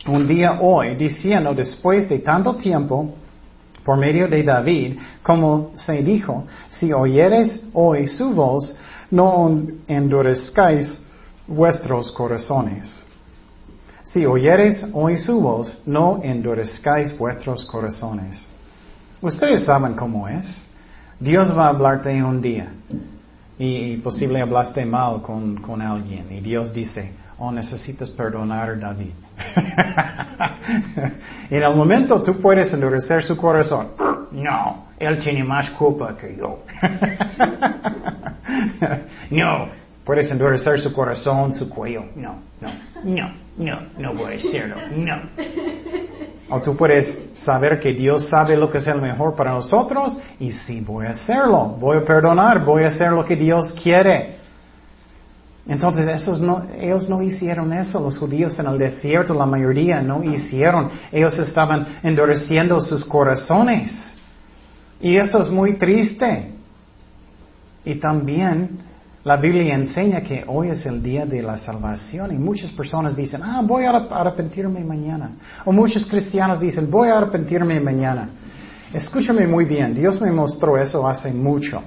un 0.08 0.26
día 0.26 0.58
hoy, 0.60 0.96
diciendo, 0.96 1.54
después 1.54 2.08
de 2.08 2.18
tanto 2.18 2.54
tiempo, 2.54 3.14
por 3.84 3.96
medio 3.96 4.28
de 4.28 4.42
David, 4.42 4.98
como 5.22 5.70
se 5.74 6.02
dijo, 6.02 6.46
si 6.68 6.92
oyeres 6.92 7.60
hoy 7.72 8.08
su 8.08 8.30
voz, 8.30 8.76
no 9.10 9.50
endurezcáis 9.86 10.98
vuestros 11.46 12.10
corazones. 12.12 12.88
Si 14.02 14.24
oyeres 14.24 14.86
hoy 14.92 15.18
su 15.18 15.40
voz, 15.40 15.82
no 15.86 16.20
endurezcáis 16.22 17.16
vuestros 17.16 17.64
corazones. 17.64 18.46
Ustedes 19.20 19.64
saben 19.64 19.94
cómo 19.94 20.26
es. 20.28 20.46
Dios 21.18 21.56
va 21.56 21.66
a 21.66 21.68
hablarte 21.68 22.22
un 22.22 22.40
día 22.40 22.72
y, 23.58 23.98
posible 23.98 24.40
hablaste 24.40 24.86
mal 24.86 25.20
con, 25.20 25.56
con 25.60 25.82
alguien 25.82 26.26
y 26.30 26.40
Dios 26.40 26.72
dice, 26.72 27.12
oh, 27.40 27.50
necesitas 27.50 28.08
perdonar 28.10 28.70
a 28.70 28.76
David. 28.76 29.10
en 31.50 31.62
el 31.62 31.74
momento 31.74 32.22
tú 32.22 32.38
puedes 32.38 32.72
endurecer 32.72 33.24
su 33.24 33.36
corazón. 33.36 33.88
No, 34.30 34.86
él 34.98 35.18
tiene 35.18 35.42
más 35.42 35.70
culpa 35.70 36.16
que 36.16 36.36
yo. 36.36 36.60
no, 39.30 39.68
puedes 40.04 40.30
endurecer 40.30 40.80
su 40.80 40.92
corazón, 40.92 41.52
su 41.54 41.68
cuello. 41.68 42.04
No, 42.14 42.36
no, 42.60 42.70
no, 43.04 43.32
no, 43.56 43.80
no 43.98 44.14
voy 44.14 44.34
a 44.34 44.36
hacerlo. 44.36 44.76
No. 44.94 45.16
O 46.50 46.60
tú 46.60 46.76
puedes 46.76 47.18
saber 47.36 47.80
que 47.80 47.94
Dios 47.94 48.28
sabe 48.28 48.56
lo 48.56 48.70
que 48.70 48.78
es 48.78 48.88
el 48.88 49.00
mejor 49.00 49.34
para 49.34 49.52
nosotros 49.52 50.18
y 50.38 50.52
sí 50.52 50.80
voy 50.80 51.06
a 51.06 51.10
hacerlo. 51.10 51.76
Voy 51.80 51.96
a 51.96 52.04
perdonar, 52.04 52.64
voy 52.64 52.82
a 52.82 52.88
hacer 52.88 53.12
lo 53.12 53.24
que 53.24 53.36
Dios 53.36 53.72
quiere. 53.72 54.39
Entonces 55.66 56.08
esos 56.08 56.40
no, 56.40 56.64
ellos 56.78 57.08
no 57.08 57.22
hicieron 57.22 57.72
eso, 57.72 58.00
los 58.00 58.18
judíos 58.18 58.58
en 58.58 58.66
el 58.66 58.78
desierto, 58.78 59.34
la 59.34 59.46
mayoría 59.46 60.00
no 60.00 60.22
hicieron. 60.24 60.90
Ellos 61.12 61.38
estaban 61.38 61.86
endureciendo 62.02 62.80
sus 62.80 63.04
corazones. 63.04 63.92
Y 65.00 65.16
eso 65.16 65.40
es 65.40 65.50
muy 65.50 65.74
triste. 65.74 66.52
Y 67.84 67.94
también 67.96 68.80
la 69.22 69.36
Biblia 69.36 69.74
enseña 69.74 70.22
que 70.22 70.44
hoy 70.46 70.68
es 70.68 70.84
el 70.86 71.02
día 71.02 71.26
de 71.26 71.42
la 71.42 71.58
salvación 71.58 72.32
y 72.32 72.38
muchas 72.38 72.70
personas 72.70 73.14
dicen, 73.14 73.42
ah, 73.42 73.62
voy 73.62 73.84
a 73.84 73.90
arrepentirme 73.90 74.82
mañana. 74.82 75.32
O 75.64 75.72
muchos 75.72 76.06
cristianos 76.06 76.58
dicen, 76.58 76.90
voy 76.90 77.08
a 77.08 77.18
arrepentirme 77.18 77.78
mañana. 77.80 78.30
Escúchame 78.92 79.46
muy 79.46 79.66
bien, 79.66 79.94
Dios 79.94 80.20
me 80.20 80.32
mostró 80.32 80.78
eso 80.78 81.06
hace 81.06 81.32
mucho. 81.32 81.82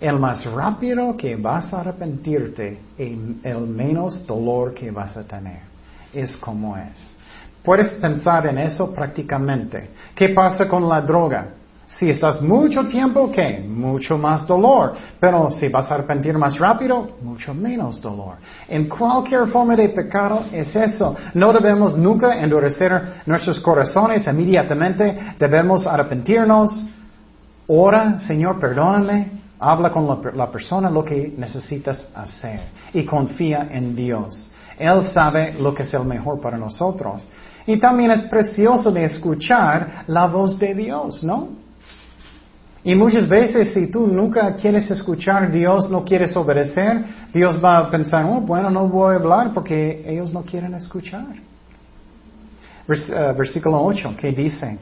El 0.00 0.18
más 0.18 0.44
rápido 0.44 1.16
que 1.16 1.34
vas 1.34 1.72
a 1.74 1.80
arrepentirte, 1.80 2.78
el 2.96 3.66
menos 3.66 4.24
dolor 4.26 4.72
que 4.72 4.90
vas 4.90 5.16
a 5.16 5.24
tener. 5.24 5.60
Es 6.12 6.36
como 6.36 6.76
es. 6.76 7.16
Puedes 7.64 7.92
pensar 7.94 8.46
en 8.46 8.58
eso 8.58 8.94
prácticamente. 8.94 9.90
¿Qué 10.14 10.28
pasa 10.30 10.68
con 10.68 10.88
la 10.88 11.00
droga? 11.00 11.48
Si 11.88 12.08
estás 12.10 12.40
mucho 12.42 12.84
tiempo, 12.84 13.32
¿qué? 13.32 13.64
Mucho 13.66 14.18
más 14.18 14.46
dolor. 14.46 14.94
Pero 15.18 15.50
si 15.50 15.68
vas 15.68 15.90
a 15.90 15.94
arrepentir 15.94 16.36
más 16.36 16.58
rápido, 16.58 17.16
mucho 17.22 17.52
menos 17.54 18.00
dolor. 18.00 18.36
En 18.68 18.88
cualquier 18.88 19.46
forma 19.48 19.74
de 19.74 19.88
pecado 19.88 20.44
es 20.52 20.76
eso. 20.76 21.16
No 21.34 21.52
debemos 21.52 21.96
nunca 21.96 22.38
endurecer 22.38 23.22
nuestros 23.26 23.58
corazones 23.58 24.26
inmediatamente. 24.26 25.18
Debemos 25.38 25.86
arrepentirnos. 25.86 26.86
Ora, 27.66 28.20
Señor, 28.20 28.60
perdóname. 28.60 29.37
Habla 29.60 29.90
con 29.90 30.06
la, 30.36 30.50
persona 30.50 30.88
lo 30.88 31.04
que 31.04 31.34
necesitas 31.36 32.08
hacer 32.14 32.60
y 32.92 33.04
confía 33.04 33.68
en 33.70 33.94
Dios. 33.96 34.50
Él 34.78 35.02
sabe 35.02 35.54
lo 35.58 35.74
que 35.74 35.82
es 35.82 35.92
el 35.94 36.04
mejor 36.04 36.40
para 36.40 36.56
nosotros. 36.56 37.26
Y 37.66 37.76
también 37.78 38.12
es 38.12 38.24
precioso 38.26 38.90
de 38.90 39.04
escuchar 39.04 40.04
la 40.06 40.26
voz 40.26 40.58
de 40.58 40.74
Dios, 40.74 41.24
¿no? 41.24 41.48
Y 42.84 42.94
muchas 42.94 43.28
veces 43.28 43.74
si 43.74 43.88
tú 43.88 44.06
nunca 44.06 44.54
quieres 44.54 44.90
escuchar 44.90 45.50
Dios, 45.50 45.90
no 45.90 46.04
quieres 46.04 46.34
obedecer, 46.36 47.04
Dios 47.34 47.62
va 47.62 47.78
a 47.78 47.90
pensar, 47.90 48.24
oh, 48.24 48.40
bueno, 48.40 48.70
no 48.70 48.88
voy 48.88 49.14
a 49.14 49.18
hablar 49.18 49.52
porque 49.52 50.04
ellos 50.06 50.32
no 50.32 50.42
quieren 50.42 50.74
escuchar. 50.74 51.26
Eh, 52.88 53.34
versículo 53.36 53.82
8, 53.82 54.14
¿qué 54.18 54.32
dice? 54.32 54.78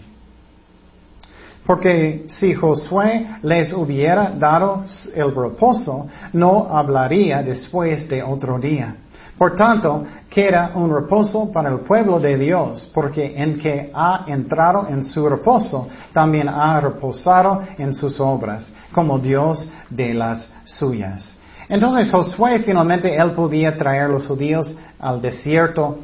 Porque 1.67 2.27
si 2.29 2.55
Josué 2.55 3.27
les 3.43 3.73
hubiera 3.73 4.31
dado 4.31 4.85
el 5.15 5.35
reposo, 5.35 6.07
no 6.33 6.69
hablaría 6.71 7.43
después 7.43 8.09
de 8.09 8.23
otro 8.23 8.59
día. 8.59 8.95
Por 9.37 9.55
tanto, 9.55 10.05
queda 10.31 10.71
un 10.75 10.95
reposo 10.95 11.53
para 11.53 11.71
el 11.71 11.81
pueblo 11.81 12.19
de 12.19 12.39
Dios, 12.39 12.91
porque 12.95 13.35
en 13.37 13.59
que 13.59 13.91
ha 13.93 14.25
entrado 14.29 14.87
en 14.89 15.03
su 15.03 15.29
reposo, 15.29 15.89
también 16.13 16.49
ha 16.49 16.81
reposado 16.81 17.63
en 17.77 17.93
sus 17.93 18.19
obras, 18.19 18.71
como 18.93 19.19
Dios 19.19 19.69
de 19.91 20.15
las 20.15 20.49
suyas. 20.65 21.37
Entonces 21.69 22.11
Josué 22.11 22.61
finalmente 22.61 23.15
él 23.15 23.33
podía 23.33 23.77
traer 23.77 24.05
a 24.05 24.09
los 24.09 24.27
judíos 24.27 24.75
al 24.99 25.21
desierto, 25.21 25.99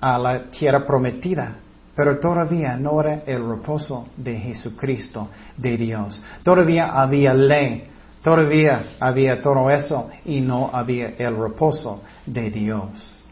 a 0.00 0.18
la 0.18 0.42
tierra 0.50 0.86
prometida. 0.86 1.56
Pero 1.96 2.18
todavía 2.18 2.76
no 2.76 3.00
era 3.00 3.22
el 3.26 3.48
reposo 3.48 4.08
de 4.18 4.38
Jesucristo, 4.38 5.30
de 5.56 5.78
Dios. 5.78 6.22
Todavía 6.42 6.92
había 6.92 7.32
ley, 7.32 7.88
todavía 8.22 8.84
había 9.00 9.40
todo 9.40 9.70
eso 9.70 10.10
y 10.26 10.42
no 10.42 10.68
había 10.70 11.14
el 11.16 11.36
reposo 11.38 12.02
de 12.26 12.50
Dios. 12.50 13.24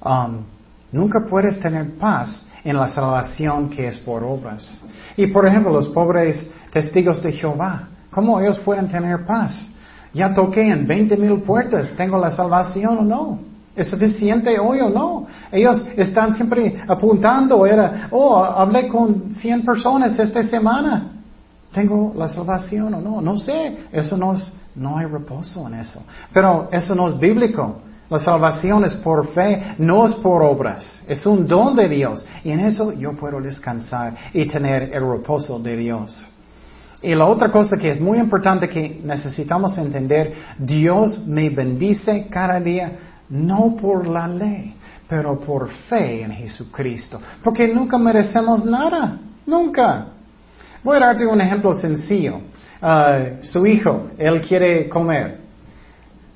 Um, 0.00 0.44
nunca 0.92 1.24
puedes 1.28 1.58
tener 1.58 1.98
paz 1.98 2.46
en 2.62 2.76
la 2.76 2.86
salvación 2.86 3.70
que 3.70 3.88
es 3.88 3.98
por 3.98 4.22
obras. 4.22 4.80
Y 5.16 5.26
por 5.26 5.44
ejemplo, 5.44 5.72
los 5.72 5.88
pobres 5.88 6.48
testigos 6.70 7.20
de 7.24 7.32
Jehová, 7.32 7.88
¿cómo 8.12 8.40
ellos 8.40 8.60
pueden 8.60 8.86
tener 8.86 9.26
paz? 9.26 9.66
Ya 10.14 10.32
toqué 10.32 10.70
en 10.70 10.86
20 10.86 11.16
mil 11.16 11.40
puertas, 11.42 11.94
¿tengo 11.96 12.18
la 12.18 12.30
salvación 12.30 12.98
o 12.98 13.02
no? 13.02 13.55
¿Es 13.76 13.88
suficiente 13.88 14.58
hoy 14.58 14.80
o 14.80 14.88
no? 14.88 15.26
Ellos 15.52 15.86
están 15.96 16.34
siempre 16.34 16.82
apuntando, 16.88 17.66
era, 17.66 18.08
oh, 18.10 18.42
hablé 18.42 18.88
con 18.88 19.34
100 19.34 19.64
personas 19.66 20.18
esta 20.18 20.42
semana. 20.44 21.12
¿Tengo 21.72 22.14
la 22.16 22.26
salvación 22.26 22.94
o 22.94 23.00
no? 23.02 23.20
No 23.20 23.36
sé. 23.36 23.76
Eso 23.92 24.16
no 24.16 24.32
es, 24.32 24.50
no 24.74 24.96
hay 24.96 25.04
reposo 25.04 25.68
en 25.68 25.74
eso. 25.74 26.02
Pero 26.32 26.70
eso 26.72 26.94
no 26.94 27.08
es 27.08 27.18
bíblico. 27.18 27.82
La 28.08 28.18
salvación 28.18 28.84
es 28.86 28.94
por 28.94 29.28
fe, 29.28 29.74
no 29.76 30.06
es 30.06 30.14
por 30.14 30.42
obras. 30.42 31.02
Es 31.06 31.26
un 31.26 31.46
don 31.46 31.76
de 31.76 31.86
Dios. 31.88 32.24
Y 32.44 32.52
en 32.52 32.60
eso 32.60 32.92
yo 32.92 33.12
puedo 33.14 33.42
descansar 33.42 34.14
y 34.32 34.46
tener 34.46 34.90
el 34.94 35.06
reposo 35.06 35.58
de 35.58 35.76
Dios. 35.76 36.22
Y 37.02 37.14
la 37.14 37.26
otra 37.26 37.52
cosa 37.52 37.76
que 37.76 37.90
es 37.90 38.00
muy 38.00 38.18
importante 38.18 38.70
que 38.70 39.00
necesitamos 39.04 39.76
entender, 39.76 40.32
Dios 40.58 41.26
me 41.26 41.50
bendice 41.50 42.26
cada 42.30 42.58
día 42.58 42.92
no 43.30 43.76
por 43.76 44.06
la 44.06 44.28
ley, 44.28 44.74
pero 45.08 45.38
por 45.38 45.68
fe 45.68 46.22
en 46.22 46.32
Jesucristo, 46.32 47.20
porque 47.42 47.68
nunca 47.68 47.98
merecemos 47.98 48.64
nada, 48.64 49.18
nunca. 49.46 50.06
Voy 50.82 50.96
a 50.96 51.00
darte 51.00 51.26
un 51.26 51.40
ejemplo 51.40 51.74
sencillo. 51.74 52.40
Uh, 52.80 53.44
su 53.44 53.66
hijo, 53.66 54.08
él 54.18 54.40
quiere 54.42 54.88
comer. 54.88 55.40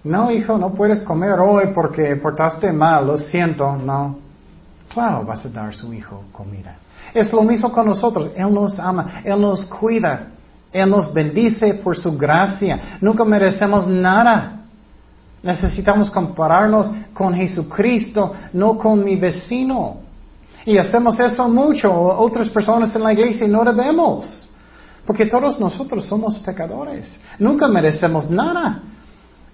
No, 0.03 0.31
hijo, 0.31 0.57
no 0.57 0.73
puedes 0.73 1.03
comer 1.03 1.39
hoy 1.39 1.73
porque 1.75 2.17
portaste 2.17 2.73
mal, 2.73 3.07
lo 3.07 3.19
siento, 3.19 3.77
no. 3.77 4.19
claro 4.93 5.25
vas 5.25 5.45
a 5.45 5.51
dar 5.51 5.69
a 5.69 5.73
su 5.73 5.93
hijo 5.93 6.25
comida. 6.33 6.77
Es 7.13 7.33
lo 7.33 7.43
mismo 7.43 7.71
con 7.71 7.87
nosotros. 7.87 8.31
Él 8.35 8.53
nos 8.53 8.79
ama, 8.79 9.21
Él 9.25 9.41
nos 9.41 9.67
cuida, 9.67 10.29
Él 10.73 10.89
nos 10.89 11.13
bendice 11.13 11.75
por 11.75 11.97
su 11.97 12.17
gracia. 12.17 12.99
Nunca 13.01 13.25
merecemos 13.25 13.87
nada. 13.87 14.60
Necesitamos 15.43 16.11
compararnos 16.11 16.91
con 17.15 17.35
Jesucristo, 17.35 18.33
no 18.53 18.77
con 18.77 19.03
mi 19.03 19.17
vecino. 19.17 19.99
Y 20.67 20.77
hacemos 20.77 21.19
eso 21.19 21.49
mucho. 21.49 21.91
Otras 21.91 22.51
personas 22.51 22.95
en 22.95 23.03
la 23.03 23.13
iglesia 23.13 23.49
no 23.49 23.65
debemos. 23.65 24.51
Porque 25.07 25.27
todos 25.27 25.59
nosotros 25.59 26.07
somos 26.07 26.39
pecadores. 26.41 27.19
Nunca 27.39 27.69
merecemos 27.69 28.31
nada. 28.31 28.83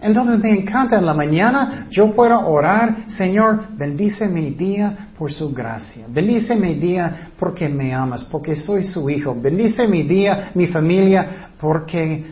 Entonces 0.01 0.39
me 0.41 0.51
encanta 0.51 0.99
en 0.99 1.07
la 1.07 1.15
mañana 1.15 1.87
yo 1.89 2.15
puedo 2.15 2.39
orar, 2.47 3.09
Señor, 3.09 3.69
bendice 3.77 4.29
mi 4.29 4.51
día 4.51 5.09
por 5.17 5.33
su 5.33 5.53
gracia. 5.53 6.05
Bendice 6.09 6.55
mi 6.55 6.75
día 6.75 7.31
porque 7.39 7.69
me 7.69 7.95
amas, 7.95 8.25
porque 8.25 8.55
soy 8.55 8.83
su 8.83 9.09
hijo. 9.09 9.35
Bendice 9.35 9.89
mi 9.89 10.03
día, 10.03 10.51
mi 10.55 10.67
familia, 10.67 11.51
porque 11.59 12.27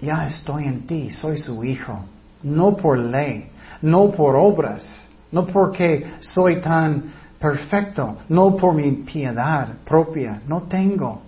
ya 0.00 0.26
estoy 0.26 0.64
en 0.64 0.86
ti, 0.86 1.10
soy 1.10 1.38
su 1.38 1.62
hijo. 1.62 2.00
No 2.44 2.76
por 2.76 2.98
ley, 2.98 3.48
no 3.82 4.10
por 4.10 4.36
obras, 4.36 4.86
no 5.32 5.46
porque 5.46 6.12
soy 6.20 6.60
tan 6.60 7.02
perfecto, 7.38 8.18
no 8.28 8.56
por 8.56 8.74
mi 8.74 8.90
piedad 8.92 9.68
propia, 9.84 10.40
no 10.46 10.62
tengo. 10.62 11.20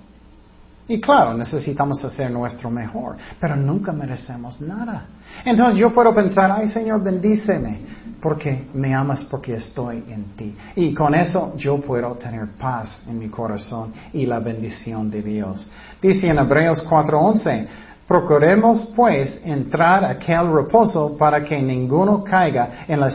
Y 0.88 1.00
claro, 1.00 1.34
necesitamos 1.34 2.04
hacer 2.04 2.30
nuestro 2.30 2.70
mejor, 2.70 3.16
pero 3.40 3.56
nunca 3.56 3.92
merecemos 3.92 4.60
nada. 4.60 5.06
Entonces 5.44 5.78
yo 5.78 5.92
puedo 5.92 6.14
pensar, 6.14 6.52
ay 6.52 6.68
Señor, 6.68 7.02
bendíceme, 7.02 7.80
porque 8.22 8.68
me 8.72 8.94
amas 8.94 9.24
porque 9.24 9.56
estoy 9.56 10.04
en 10.08 10.24
ti. 10.36 10.56
Y 10.76 10.94
con 10.94 11.14
eso 11.14 11.54
yo 11.56 11.80
puedo 11.80 12.12
tener 12.14 12.46
paz 12.58 13.00
en 13.08 13.18
mi 13.18 13.28
corazón 13.28 13.92
y 14.12 14.26
la 14.26 14.38
bendición 14.38 15.10
de 15.10 15.22
Dios. 15.22 15.68
Dice 16.00 16.28
en 16.28 16.38
Hebreos 16.38 16.86
4:11, 16.88 17.66
procuremos 18.06 18.86
pues 18.94 19.40
entrar 19.44 20.04
aquel 20.04 20.52
reposo 20.52 21.16
para 21.16 21.42
que 21.42 21.60
ninguno 21.60 22.22
caiga 22.22 22.84
en 22.86 23.00
la 23.00 23.10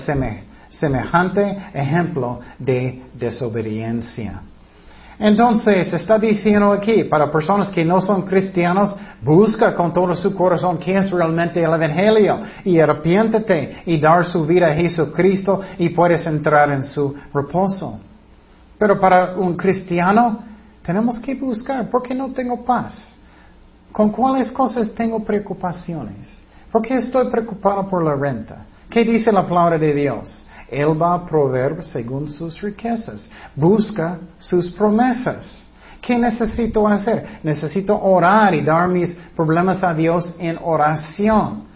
semejante 0.69 1.57
ejemplo 1.73 2.39
de 2.59 3.01
desobediencia. 3.13 4.41
Entonces, 5.19 5.93
está 5.93 6.17
diciendo 6.17 6.71
aquí, 6.71 7.03
para 7.03 7.31
personas 7.31 7.69
que 7.69 7.85
no 7.85 8.01
son 8.01 8.23
cristianos, 8.23 8.95
busca 9.21 9.75
con 9.75 9.93
todo 9.93 10.15
su 10.15 10.33
corazón 10.33 10.79
qué 10.79 10.97
es 10.97 11.11
realmente 11.11 11.59
el 11.61 11.71
Evangelio 11.71 12.39
y 12.65 12.79
arrepiéntete 12.79 13.83
y 13.85 13.99
dar 13.99 14.25
su 14.25 14.47
vida 14.47 14.71
a 14.71 14.73
Jesucristo 14.73 15.61
y 15.77 15.89
puedes 15.89 16.25
entrar 16.25 16.71
en 16.71 16.83
su 16.83 17.15
reposo. 17.31 17.99
Pero 18.79 18.99
para 18.99 19.35
un 19.35 19.55
cristiano, 19.55 20.39
tenemos 20.81 21.19
que 21.19 21.35
buscar, 21.35 21.87
¿por 21.87 22.01
qué 22.01 22.15
no 22.15 22.31
tengo 22.31 22.65
paz? 22.65 23.10
¿Con 23.91 24.09
cuáles 24.09 24.51
cosas 24.51 24.89
tengo 24.91 25.19
preocupaciones? 25.23 26.29
¿Por 26.71 26.81
qué 26.81 26.97
estoy 26.97 27.29
preocupado 27.29 27.87
por 27.87 28.03
la 28.03 28.15
renta? 28.15 28.65
¿Qué 28.89 29.03
dice 29.03 29.31
la 29.31 29.47
palabra 29.47 29.77
de 29.77 29.93
Dios? 29.93 30.45
Él 30.69 30.99
va 31.01 31.15
a 31.15 31.25
proveer 31.25 31.83
según 31.83 32.29
sus 32.29 32.61
riquezas. 32.61 33.29
Busca 33.55 34.19
sus 34.39 34.71
promesas. 34.71 35.65
¿Qué 36.01 36.17
necesito 36.17 36.87
hacer? 36.87 37.39
Necesito 37.43 37.99
orar 38.01 38.55
y 38.55 38.61
dar 38.61 38.87
mis 38.87 39.13
problemas 39.35 39.83
a 39.83 39.93
Dios 39.93 40.33
en 40.39 40.57
oración. 40.63 41.70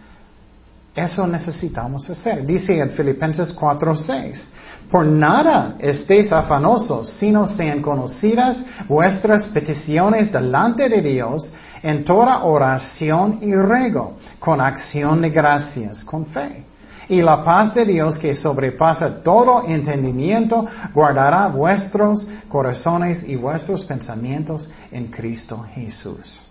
Eso 0.96 1.28
necesitamos 1.28 2.10
hacer. 2.10 2.46
Dice 2.46 2.80
en 2.80 2.92
Filipenses 2.92 3.54
4:6, 3.54 4.48
por 4.90 5.06
nada 5.06 5.76
estéis 5.80 6.32
afanosos, 6.32 7.10
sino 7.10 7.48
sean 7.48 7.82
conocidas 7.82 8.64
vuestras 8.88 9.46
peticiones 9.48 10.32
delante 10.32 10.88
de 10.88 11.02
Dios 11.02 11.52
en 11.84 12.06
toda 12.06 12.46
oración 12.46 13.40
y 13.42 13.54
rego, 13.54 14.14
con 14.40 14.62
acción 14.62 15.22
de 15.22 15.32
gracias, 15.32 16.04
con 16.06 16.28
fe. 16.28 16.64
Y 17.10 17.22
la 17.22 17.44
paz 17.44 17.76
de 17.76 17.86
Dios 17.86 18.18
que 18.18 18.34
sobrepasa 18.34 19.22
todo 19.22 19.66
entendimiento 19.68 20.66
guardará 20.94 21.48
vuestros 21.48 22.26
corazones 22.48 23.24
y 23.28 23.36
vuestros 23.36 23.84
pensamientos 23.84 24.70
en 24.92 25.08
Cristo 25.08 25.66
Jesús. 25.74 26.45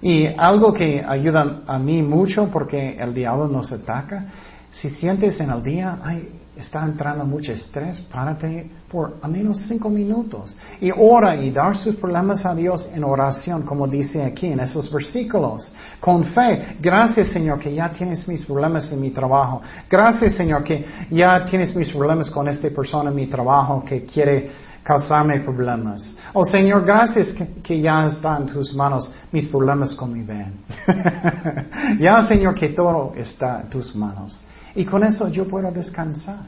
Y 0.00 0.26
algo 0.26 0.72
que 0.72 1.04
ayuda 1.06 1.62
a 1.66 1.78
mí 1.78 2.02
mucho 2.02 2.48
porque 2.52 2.96
el 2.98 3.12
diablo 3.12 3.48
nos 3.48 3.72
ataca, 3.72 4.26
si 4.70 4.90
sientes 4.90 5.40
en 5.40 5.50
el 5.50 5.62
día, 5.62 5.98
ay, 6.04 6.28
está 6.58 6.84
entrando 6.84 7.24
mucho 7.24 7.52
estrés, 7.52 8.00
párate 8.00 8.68
por 8.90 9.18
al 9.22 9.30
menos 9.30 9.60
cinco 9.68 9.88
minutos 9.88 10.56
y 10.80 10.90
ora 10.90 11.36
y 11.36 11.50
dar 11.50 11.76
sus 11.76 11.94
problemas 11.96 12.44
a 12.44 12.54
Dios 12.54 12.88
en 12.92 13.04
oración, 13.04 13.62
como 13.62 13.86
dice 13.86 14.24
aquí 14.24 14.46
en 14.46 14.60
esos 14.60 14.92
versículos, 14.92 15.70
con 16.00 16.24
fe. 16.24 16.76
Gracias 16.80 17.28
Señor 17.28 17.60
que 17.60 17.72
ya 17.72 17.90
tienes 17.90 18.26
mis 18.26 18.44
problemas 18.44 18.90
en 18.92 19.00
mi 19.00 19.10
trabajo. 19.10 19.62
Gracias 19.88 20.34
Señor 20.34 20.64
que 20.64 20.84
ya 21.10 21.44
tienes 21.44 21.74
mis 21.76 21.90
problemas 21.90 22.28
con 22.28 22.48
esta 22.48 22.68
persona 22.70 23.10
en 23.10 23.16
mi 23.16 23.26
trabajo 23.26 23.84
que 23.84 24.04
quiere 24.04 24.67
causarme 24.82 25.40
problemas. 25.40 26.16
Oh 26.32 26.44
Señor, 26.44 26.84
gracias 26.84 27.34
que, 27.62 27.80
ya 27.80 28.06
están 28.06 28.42
en 28.42 28.48
tus 28.48 28.74
manos 28.74 29.10
mis 29.32 29.46
problemas 29.46 29.94
con 29.94 30.12
mi 30.12 30.22
ven. 30.22 30.52
ya 32.00 32.26
Señor 32.26 32.54
que 32.54 32.70
todo 32.70 33.12
está 33.16 33.60
en 33.62 33.68
tus 33.68 33.94
manos. 33.94 34.42
Y 34.74 34.84
con 34.84 35.04
eso 35.04 35.28
yo 35.28 35.46
puedo 35.46 35.70
descansar. 35.70 36.40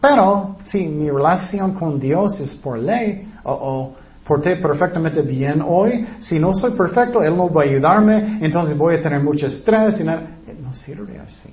Pero 0.00 0.56
si 0.64 0.86
mi 0.86 1.10
relación 1.10 1.74
con 1.74 1.98
Dios 1.98 2.38
es 2.40 2.54
por 2.56 2.78
ley, 2.78 3.28
o, 3.42 3.52
o 3.52 3.96
porté 4.24 4.56
perfectamente 4.56 5.22
bien 5.22 5.62
hoy, 5.66 6.06
si 6.20 6.38
no 6.38 6.54
soy 6.54 6.72
perfecto, 6.72 7.22
Él 7.22 7.36
no 7.36 7.50
va 7.52 7.62
a 7.62 7.64
ayudarme, 7.64 8.38
entonces 8.40 8.76
voy 8.76 8.96
a 8.96 9.02
tener 9.02 9.20
mucho 9.20 9.46
estrés 9.46 9.98
y. 10.00 10.04
No 10.04 10.74
sirve 10.74 11.18
así. 11.18 11.50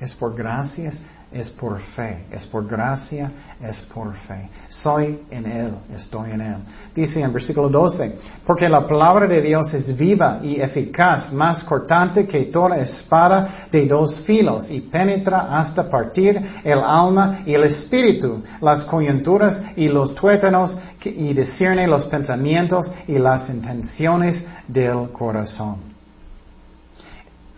Es 0.00 0.14
por 0.14 0.34
gracias 0.34 0.98
es 1.36 1.50
por 1.50 1.78
fe, 1.78 2.24
es 2.30 2.46
por 2.46 2.66
gracia, 2.66 3.30
es 3.60 3.82
por 3.82 4.14
fe. 4.14 4.48
Soy 4.68 5.20
en 5.30 5.44
Él, 5.46 5.74
estoy 5.94 6.30
en 6.30 6.40
Él. 6.40 6.56
Dice 6.94 7.20
en 7.20 7.30
versículo 7.32 7.68
12, 7.68 8.18
porque 8.46 8.68
la 8.68 8.86
palabra 8.86 9.26
de 9.26 9.42
Dios 9.42 9.72
es 9.74 9.94
viva 9.94 10.40
y 10.42 10.60
eficaz, 10.60 11.30
más 11.32 11.62
cortante 11.62 12.26
que 12.26 12.44
toda 12.44 12.78
espada 12.78 13.68
de 13.70 13.86
dos 13.86 14.20
filos 14.20 14.70
y 14.70 14.80
penetra 14.80 15.58
hasta 15.58 15.90
partir 15.90 16.40
el 16.64 16.78
alma 16.80 17.40
y 17.44 17.52
el 17.52 17.64
espíritu, 17.64 18.42
las 18.62 18.86
coyunturas 18.86 19.60
y 19.76 19.88
los 19.88 20.14
tuétanos 20.14 20.76
y 21.04 21.34
discierne 21.34 21.86
los 21.86 22.06
pensamientos 22.06 22.90
y 23.06 23.18
las 23.18 23.50
intenciones 23.50 24.42
del 24.66 25.10
corazón. 25.10 25.76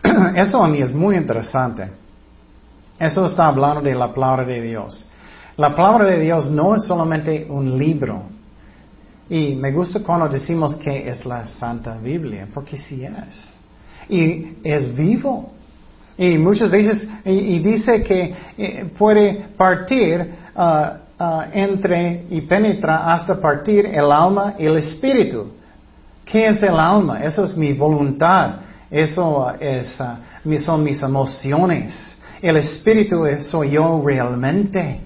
Eso 0.35 0.61
a 0.61 0.67
mí 0.67 0.81
es 0.81 0.93
muy 0.93 1.15
interesante. 1.15 1.98
Eso 2.99 3.25
está 3.25 3.47
hablando 3.47 3.81
de 3.81 3.95
la 3.95 4.13
palabra 4.13 4.45
de 4.45 4.61
Dios. 4.61 5.05
La 5.55 5.75
palabra 5.75 6.09
de 6.09 6.19
Dios 6.19 6.49
no 6.49 6.75
es 6.75 6.85
solamente 6.85 7.47
un 7.49 7.77
libro. 7.77 8.23
Y 9.29 9.55
me 9.55 9.71
gusta 9.71 10.01
cuando 10.01 10.27
decimos 10.27 10.75
que 10.75 11.07
es 11.07 11.25
la 11.25 11.45
Santa 11.45 11.97
Biblia, 11.97 12.47
porque 12.53 12.77
sí 12.77 13.05
es. 13.05 13.49
Y 14.09 14.57
es 14.63 14.93
vivo. 14.93 15.51
Y 16.17 16.37
muchas 16.37 16.69
veces, 16.69 17.07
y, 17.23 17.59
dice 17.59 18.03
que 18.03 18.35
eh, 18.57 18.91
puede 18.97 19.45
partir 19.55 20.33
uh, 20.55 21.23
uh, 21.23 21.41
entre 21.53 22.25
y 22.29 22.41
penetra 22.41 23.13
hasta 23.13 23.39
partir 23.39 23.85
el 23.85 24.11
alma 24.11 24.55
y 24.59 24.65
el 24.65 24.77
espíritu. 24.77 25.51
¿Qué 26.25 26.47
es 26.47 26.61
el 26.61 26.77
alma? 26.77 27.23
Eso 27.23 27.45
es 27.45 27.55
mi 27.55 27.71
voluntad. 27.71 28.55
Eso 28.91 29.53
es, 29.59 29.97
uh, 29.99 30.59
son 30.59 30.83
mis 30.83 31.01
emociones. 31.01 32.18
El 32.41 32.57
espíritu 32.57 33.25
soy 33.41 33.71
yo 33.71 34.01
realmente. 34.05 35.01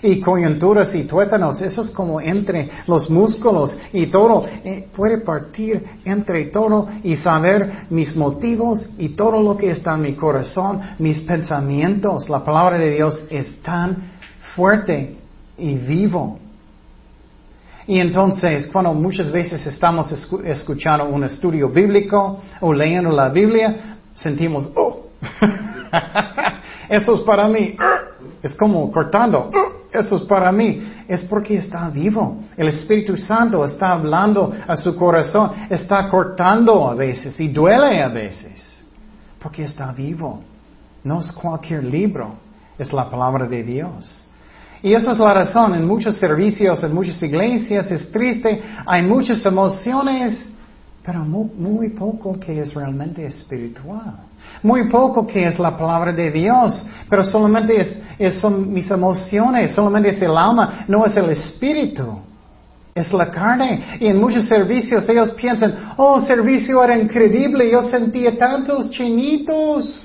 Y 0.00 0.20
coyunturas 0.20 0.94
y 0.94 1.04
tuétanos, 1.04 1.60
eso 1.60 1.82
es 1.82 1.90
como 1.90 2.20
entre 2.20 2.70
los 2.86 3.10
músculos 3.10 3.76
y 3.92 4.06
todo. 4.06 4.46
Eh, 4.64 4.86
puede 4.94 5.18
partir 5.18 5.82
entre 6.04 6.46
todo 6.46 6.88
y 7.02 7.16
saber 7.16 7.86
mis 7.90 8.14
motivos 8.14 8.88
y 8.96 9.10
todo 9.10 9.42
lo 9.42 9.56
que 9.56 9.72
está 9.72 9.94
en 9.94 10.02
mi 10.02 10.14
corazón, 10.14 10.80
mis 11.00 11.20
pensamientos. 11.22 12.28
La 12.28 12.44
palabra 12.44 12.78
de 12.78 12.92
Dios 12.92 13.20
es 13.28 13.60
tan 13.60 13.96
fuerte 14.54 15.16
y 15.56 15.74
vivo. 15.74 16.38
Y 17.88 17.98
entonces, 17.98 18.68
cuando 18.68 18.92
muchas 18.92 19.32
veces 19.32 19.66
estamos 19.66 20.12
escuchando 20.44 21.06
un 21.06 21.24
estudio 21.24 21.70
bíblico 21.70 22.40
o 22.60 22.72
leyendo 22.72 23.10
la 23.10 23.30
Biblia, 23.30 23.96
sentimos, 24.14 24.68
oh, 24.76 25.06
Eso 26.88 27.14
es 27.14 27.20
para 27.20 27.48
mí. 27.48 27.76
Es 28.42 28.54
como 28.54 28.90
cortando. 28.90 29.50
Eso 29.92 30.16
es 30.16 30.22
para 30.22 30.52
mí. 30.52 30.82
Es 31.06 31.24
porque 31.24 31.58
está 31.58 31.88
vivo. 31.90 32.38
El 32.56 32.68
Espíritu 32.68 33.16
Santo 33.16 33.64
está 33.64 33.92
hablando 33.92 34.52
a 34.66 34.76
su 34.76 34.94
corazón. 34.96 35.50
Está 35.70 36.08
cortando 36.08 36.88
a 36.88 36.94
veces 36.94 37.38
y 37.40 37.48
duele 37.48 38.02
a 38.02 38.08
veces. 38.08 38.80
Porque 39.38 39.64
está 39.64 39.92
vivo. 39.92 40.42
No 41.04 41.20
es 41.20 41.32
cualquier 41.32 41.84
libro. 41.84 42.34
Es 42.78 42.92
la 42.92 43.10
palabra 43.10 43.46
de 43.46 43.62
Dios. 43.62 44.28
Y 44.82 44.94
esa 44.94 45.12
es 45.12 45.18
la 45.18 45.34
razón. 45.34 45.74
En 45.74 45.86
muchos 45.86 46.16
servicios, 46.16 46.82
en 46.84 46.94
muchas 46.94 47.22
iglesias, 47.22 47.90
es 47.90 48.10
triste. 48.12 48.62
Hay 48.86 49.02
muchas 49.02 49.44
emociones, 49.44 50.48
pero 51.04 51.20
muy, 51.20 51.88
poco 51.90 52.38
que 52.38 52.60
es 52.60 52.74
realmente 52.74 53.26
espiritual. 53.26 54.27
Muy 54.62 54.88
poco 54.88 55.26
que 55.26 55.46
es 55.46 55.58
la 55.58 55.76
palabra 55.76 56.12
de 56.12 56.30
Dios, 56.30 56.84
pero 57.08 57.22
solamente 57.22 58.02
es, 58.18 58.40
son 58.40 58.72
mis 58.72 58.90
emociones, 58.90 59.72
solamente 59.72 60.10
es 60.10 60.22
el 60.22 60.36
alma, 60.36 60.84
no 60.88 61.04
es 61.04 61.16
el 61.16 61.30
espíritu. 61.30 62.20
Es 62.94 63.12
la 63.12 63.30
carne. 63.30 63.98
Y 64.00 64.08
en 64.08 64.18
muchos 64.18 64.46
servicios 64.46 65.08
ellos 65.08 65.30
piensan, 65.32 65.92
oh, 65.96 66.18
el 66.18 66.26
servicio 66.26 66.82
era 66.82 66.98
increíble, 66.98 67.70
yo 67.70 67.82
sentía 67.82 68.36
tantos 68.36 68.90
chinitos. 68.90 70.04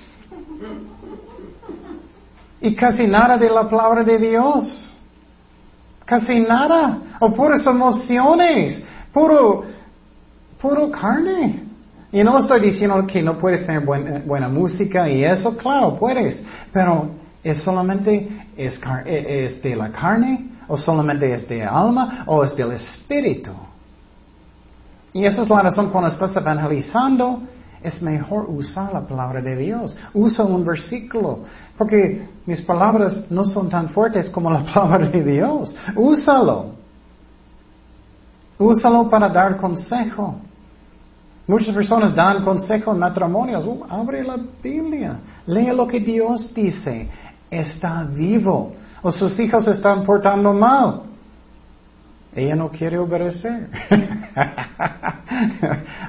Y 2.61 2.75
casi 2.75 3.07
nada 3.07 3.35
de 3.35 3.49
la 3.49 3.67
palabra 3.67 4.03
de 4.03 4.19
Dios. 4.19 4.95
Casi 6.05 6.39
nada. 6.39 6.99
O 7.19 7.33
puras 7.33 7.65
emociones. 7.65 8.83
Puro, 9.11 9.63
puro 10.61 10.91
carne. 10.91 11.62
Y 12.13 12.23
no 12.23 12.37
estoy 12.37 12.61
diciendo 12.61 13.07
que 13.07 13.23
no 13.23 13.39
puedes 13.39 13.65
tener 13.65 13.83
buena, 13.83 14.47
música 14.47 15.09
y 15.09 15.23
eso, 15.23 15.57
claro, 15.57 15.97
puedes. 15.97 16.43
Pero 16.71 17.09
es 17.43 17.63
solamente 17.63 18.45
es, 18.55 18.79
es 19.03 19.59
de 19.63 19.75
la 19.75 19.89
carne, 19.89 20.51
o 20.67 20.77
solamente 20.77 21.33
es 21.33 21.49
de 21.49 21.63
alma, 21.63 22.23
o 22.27 22.43
es 22.43 22.55
del 22.55 22.73
espíritu. 22.73 23.51
Y 25.11 25.25
esa 25.25 25.41
es 25.41 25.49
la 25.49 25.63
razón 25.63 25.89
cuando 25.89 26.09
estás 26.09 26.35
evangelizando, 26.35 27.41
es 27.81 27.99
mejor 27.99 28.45
usar 28.47 28.93
la 28.93 29.01
palabra 29.01 29.41
de 29.41 29.55
Dios. 29.55 29.97
Usa 30.13 30.45
un 30.45 30.63
versículo, 30.63 31.39
porque 31.79 32.27
mis 32.45 32.61
palabras 32.61 33.23
no 33.31 33.43
son 33.43 33.71
tan 33.71 33.89
fuertes 33.89 34.29
como 34.29 34.51
la 34.51 34.63
palabra 34.73 35.09
de 35.09 35.23
Dios. 35.23 35.75
Úsalo. 35.95 36.73
Úsalo 38.59 39.09
para 39.09 39.29
dar 39.29 39.57
consejo. 39.57 40.35
Muchas 41.45 41.75
personas 41.75 42.15
dan 42.15 42.43
consejo 42.43 42.93
en 42.93 42.99
matrimonios. 42.99 43.65
Uh, 43.65 43.83
abre 43.89 44.23
la 44.23 44.37
Biblia. 44.61 45.19
Lee 45.45 45.71
lo 45.75 45.87
que 45.87 45.99
Dios 45.99 46.53
dice. 46.53 47.09
Está 47.51 48.03
vivo. 48.03 48.73
O 49.01 49.11
sus 49.11 49.37
hijos 49.39 49.67
están 49.67 50.05
portando 50.05 50.53
mal. 50.53 51.01
Ella 52.35 52.55
no 52.55 52.69
quiere 52.69 52.97
obedecer. 52.97 53.69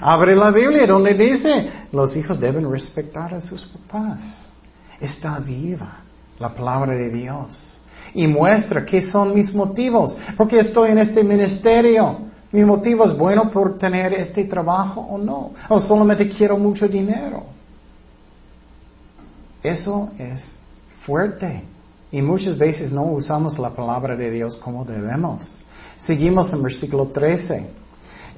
Abre 0.01 0.35
la 0.35 0.51
Biblia 0.51 0.87
donde 0.87 1.13
dice, 1.13 1.71
los 1.93 2.17
hijos 2.17 2.41
deben 2.41 2.71
respetar 2.71 3.35
a 3.35 3.41
sus 3.41 3.65
papás. 3.67 4.21
Está 5.01 5.39
viva 5.39 5.99
la 6.39 6.49
palabra 6.49 6.97
de 6.97 7.11
Dios. 7.11 7.81
Y 8.15 8.27
muestra 8.27 8.87
qué 8.87 9.03
son 9.03 9.35
mis 9.35 9.53
motivos. 9.53 10.17
Porque 10.37 10.61
estoy 10.61 10.93
en 10.93 10.99
este 10.99 11.23
ministerio. 11.23 12.21
¿Mi 12.55 12.65
motivo 12.65 13.05
es 13.05 13.19
bueno 13.19 13.51
por 13.51 13.79
tener 13.79 14.15
este 14.15 14.45
trabajo 14.45 15.01
o 15.01 15.19
no? 15.19 15.51
O 15.69 15.81
solamente 15.81 16.29
quiero 16.29 16.57
mucho 16.57 16.87
dinero. 16.87 17.43
Eso 19.61 20.11
es 20.17 20.41
fuerte. 21.05 21.65
Y 22.13 22.23
muchas 22.23 22.57
veces 22.57 22.93
no 22.93 23.07
usamos 23.07 23.59
la 23.59 23.71
palabra 23.71 24.15
de 24.15 24.31
Dios 24.31 24.55
como 24.55 24.85
debemos. 24.85 25.65
Seguimos 25.97 26.53
en 26.53 26.63
versículo 26.63 27.09
13. 27.09 27.67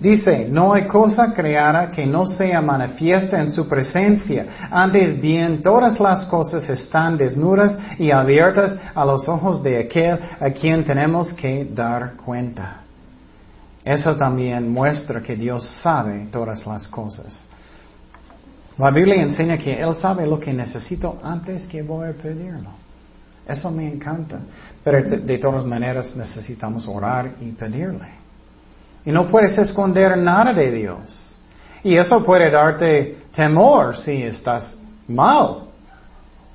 Dice, 0.00 0.48
no 0.48 0.72
hay 0.72 0.86
cosa 0.86 1.34
creada 1.34 1.90
que 1.90 2.06
no 2.06 2.24
sea 2.24 2.62
manifiesta 2.62 3.38
en 3.38 3.50
su 3.50 3.68
presencia. 3.68 4.46
Antes 4.70 5.20
bien, 5.20 5.62
todas 5.62 6.00
las 6.00 6.24
cosas 6.24 6.66
están 6.70 7.18
desnudas 7.18 7.78
y 7.98 8.10
abiertas 8.10 8.78
a 8.94 9.04
los 9.04 9.28
ojos 9.28 9.62
de 9.62 9.76
aquel 9.76 10.18
a 10.40 10.48
quien 10.48 10.86
tenemos 10.86 11.34
que 11.34 11.66
dar 11.66 12.16
cuenta. 12.16 12.85
Eso 13.86 14.16
también 14.16 14.68
muestra 14.68 15.22
que 15.22 15.36
Dios 15.36 15.64
sabe 15.80 16.26
todas 16.32 16.66
las 16.66 16.88
cosas. 16.88 17.44
La 18.78 18.90
Biblia 18.90 19.22
enseña 19.22 19.56
que 19.56 19.80
Él 19.80 19.94
sabe 19.94 20.26
lo 20.26 20.40
que 20.40 20.52
necesito 20.52 21.20
antes 21.22 21.68
que 21.68 21.82
voy 21.82 22.08
a 22.08 22.12
pedirlo. 22.12 22.70
Eso 23.46 23.70
me 23.70 23.86
encanta. 23.86 24.40
Pero 24.82 25.08
de, 25.08 25.38
todas 25.38 25.64
maneras 25.64 26.16
necesitamos 26.16 26.88
orar 26.88 27.34
y 27.40 27.52
pedirle. 27.52 28.08
Y 29.04 29.12
no 29.12 29.28
puedes 29.28 29.56
esconder 29.56 30.18
nada 30.18 30.52
de 30.52 30.68
Dios. 30.72 31.38
Y 31.84 31.96
eso 31.96 32.24
puede 32.24 32.50
darte 32.50 33.18
temor 33.32 33.96
si 33.96 34.20
estás 34.20 34.76
mal. 35.06 35.68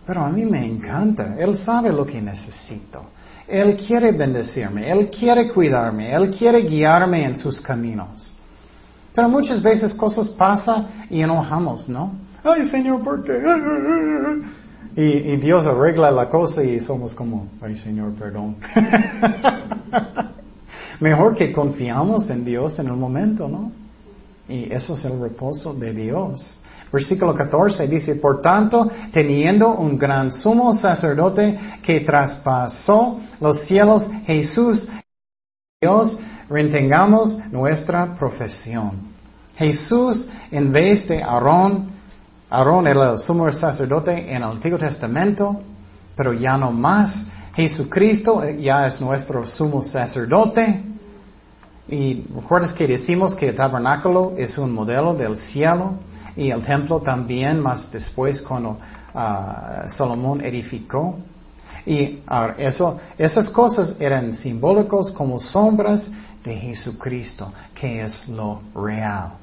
Pero 0.06 0.20
a 0.20 0.30
mí 0.30 0.44
me 0.44 0.66
encanta. 0.66 1.38
Él 1.40 1.58
sabe 1.60 1.94
lo 1.94 2.06
que 2.06 2.22
necesito. 2.22 3.06
Él 3.48 3.76
quiere 3.76 4.12
bendecirme. 4.12 4.90
Él 4.90 5.10
quiere 5.10 5.50
cuidarme. 5.50 6.14
Él 6.14 6.32
quiere 6.32 6.62
guiarme 6.62 7.26
en 7.26 7.38
sus 7.38 7.62
caminos. 7.62 8.34
Pero 9.14 9.28
muchas 9.28 9.62
veces 9.62 9.94
cosas 9.94 10.30
pasan 10.30 10.88
y 11.10 11.22
enojamos, 11.22 11.90
¿no? 11.90 12.14
Ay, 12.44 12.66
Señor, 12.66 13.04
¿por 13.04 13.24
qué? 13.24 13.34
Y, 14.96 15.38
Dios 15.38 15.66
arregla 15.66 16.12
la 16.12 16.30
cosa 16.30 16.64
y 16.64 16.80
somos 16.80 17.14
como, 17.14 17.48
ay 17.62 17.78
Señor, 17.78 18.14
perdón. 18.14 18.58
Mejor 21.00 21.36
que 21.36 21.54
confiamos 21.54 22.30
en 22.30 22.44
Dios 22.44 22.78
en 22.78 22.88
el 22.88 22.96
momento, 22.96 23.48
¿no? 23.48 23.72
Y 24.50 24.72
eso 24.72 24.96
es 24.96 25.06
el 25.06 25.20
reposo 25.20 25.74
de 25.74 25.94
Dios. 25.94 26.60
Versículo 26.92 27.34
14 27.34 27.88
dice, 27.88 28.16
por 28.16 28.42
tanto, 28.42 28.90
teniendo 29.14 29.76
un 29.76 29.98
gran 29.98 30.32
sumo 30.32 30.74
sacerdote 30.74 31.58
que 31.82 32.02
traspasó 32.02 33.20
los 33.40 33.62
cielos, 33.62 34.06
Jesús, 34.26 34.90
Dios, 35.82 36.20
retengamos 36.50 37.38
nuestra 37.50 38.14
profesión. 38.16 39.12
Jesús, 39.56 40.28
en 40.52 40.72
vez 40.72 41.08
de 41.08 41.24
Aarón, 41.24 41.92
Aarón 42.50 42.88
era 42.88 43.12
el 43.12 43.20
sumo 43.20 43.50
sacerdote 43.54 44.12
en 44.30 44.38
el 44.38 44.44
Antiguo 44.44 44.78
Testamento, 44.78 45.62
pero 46.16 46.34
ya 46.34 46.58
no 46.58 46.72
más. 46.72 47.26
Jesucristo 47.56 48.44
ya 48.50 48.86
es 48.88 49.00
nuestro 49.00 49.46
sumo 49.48 49.82
sacerdote. 49.82 50.84
Y 51.88 52.26
recuerdas 52.36 52.74
que 52.74 52.88
decimos 52.88 53.34
que 53.34 53.50
el 53.50 53.56
tabernáculo 53.56 54.34
es 54.38 54.58
un 54.58 54.74
modelo 54.74 55.14
del 55.14 55.38
cielo 55.38 55.96
y 56.36 56.50
el 56.52 56.62
templo 56.64 57.00
también 57.02 57.60
más 57.60 57.92
después 57.92 58.42
cuando 58.42 58.78
uh, 59.14 59.88
Salomón 59.88 60.42
edificó. 60.44 61.18
Y 61.86 62.20
uh, 62.30 62.54
eso, 62.58 63.00
esas 63.18 63.50
cosas 63.50 63.96
eran 64.00 64.34
simbólicos 64.34 65.12
como 65.12 65.40
sombras 65.40 66.10
de 66.44 66.56
Jesucristo, 66.56 67.52
que 67.74 68.02
es 68.02 68.28
lo 68.28 68.62
real. 68.76 69.34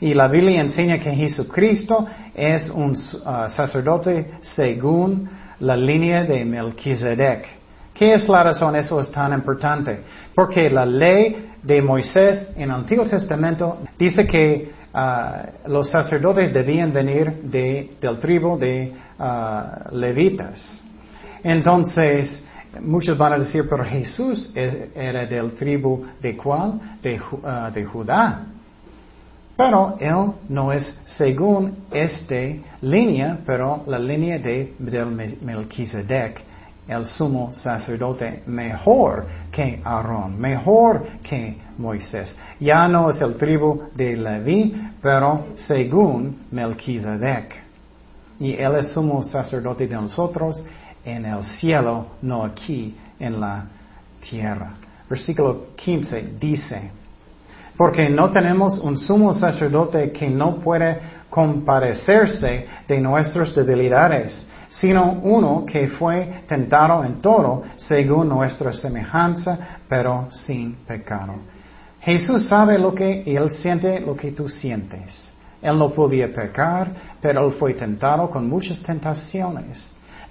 Y 0.00 0.12
la 0.12 0.28
Biblia 0.28 0.60
enseña 0.60 0.98
que 0.98 1.10
Jesucristo 1.12 2.06
es 2.34 2.68
un 2.70 2.90
uh, 2.92 3.48
sacerdote 3.48 4.32
según 4.42 5.28
la 5.60 5.76
línea 5.76 6.22
de 6.22 6.44
Melquisedec. 6.44 7.46
¿Qué 7.94 8.12
es 8.12 8.28
la 8.28 8.42
razón? 8.42 8.76
Eso 8.76 9.00
es 9.00 9.10
tan 9.10 9.32
importante. 9.32 10.00
Porque 10.34 10.68
la 10.68 10.84
ley 10.84 11.48
de 11.62 11.80
Moisés 11.80 12.50
en 12.54 12.64
el 12.64 12.72
Antiguo 12.72 13.06
Testamento 13.06 13.78
dice 13.98 14.26
que 14.26 14.75
uh, 14.96 15.68
los 15.68 15.90
sacerdotes 15.90 16.52
debían 16.52 16.92
venir 16.92 17.42
del 17.42 18.18
tribu 18.18 18.58
de 18.58 18.92
uh, 19.18 19.94
levitas. 19.94 20.82
Entonces, 21.44 22.42
muchos 22.80 23.16
van 23.16 23.34
a 23.34 23.38
decir, 23.38 23.68
pero 23.68 23.84
Jesús 23.84 24.52
era 24.54 25.26
del 25.26 25.52
tribu 25.52 26.04
de 26.20 26.36
cuál? 26.36 26.80
De, 27.02 27.20
de 27.72 27.84
Judá. 27.84 28.46
Pero 29.56 29.96
él 30.00 30.32
no 30.48 30.72
es 30.72 30.98
según 31.06 31.84
esta 31.90 32.34
línea, 32.82 33.38
pero 33.46 33.84
la 33.86 33.98
línea 33.98 34.38
de 34.38 34.74
Melquisedec, 35.40 36.42
el 36.88 37.06
sumo 37.06 37.52
sacerdote 37.52 38.42
mejor 38.46 39.26
que 39.50 39.80
Aarón, 39.84 40.38
mejor 40.38 41.04
que 41.22 41.56
Moisés. 41.78 42.34
Ya 42.60 42.86
no 42.86 43.10
es 43.10 43.20
el 43.20 43.36
tribu 43.36 43.82
de 43.94 44.16
Leví, 44.16 44.74
pero 45.02 45.48
según 45.56 46.46
Melquisedec. 46.50 47.54
Y 48.38 48.54
él 48.54 48.76
es 48.76 48.92
sumo 48.92 49.22
sacerdote 49.22 49.86
de 49.86 49.94
nosotros 49.94 50.62
en 51.04 51.24
el 51.24 51.44
cielo, 51.44 52.06
no 52.22 52.44
aquí 52.44 52.96
en 53.18 53.40
la 53.40 53.64
tierra. 54.20 54.74
Versículo 55.08 55.68
15 55.76 56.34
dice, 56.38 56.90
porque 57.76 58.08
no 58.08 58.30
tenemos 58.30 58.78
un 58.78 58.96
sumo 58.96 59.32
sacerdote 59.32 60.10
que 60.10 60.28
no 60.28 60.56
puede 60.56 60.98
comparecerse 61.28 62.66
de 62.88 63.00
nuestras 63.00 63.54
debilidades, 63.54 64.46
sino 64.78 65.20
uno 65.22 65.64
que 65.64 65.88
fue 65.88 66.42
tentado 66.46 67.02
en 67.02 67.20
todo 67.22 67.62
según 67.76 68.28
nuestra 68.28 68.72
semejanza, 68.72 69.78
pero 69.88 70.28
sin 70.30 70.74
pecado. 70.86 71.34
Jesús 72.00 72.46
sabe 72.46 72.78
lo 72.78 72.94
que 72.94 73.22
él 73.22 73.50
siente 73.50 74.00
lo 74.00 74.14
que 74.14 74.32
tú 74.32 74.48
sientes. 74.48 75.28
Él 75.62 75.78
no 75.78 75.90
podía 75.90 76.32
pecar, 76.32 76.92
pero 77.20 77.46
él 77.46 77.52
fue 77.52 77.72
tentado 77.74 78.28
con 78.28 78.48
muchas 78.48 78.82
tentaciones. 78.82 79.82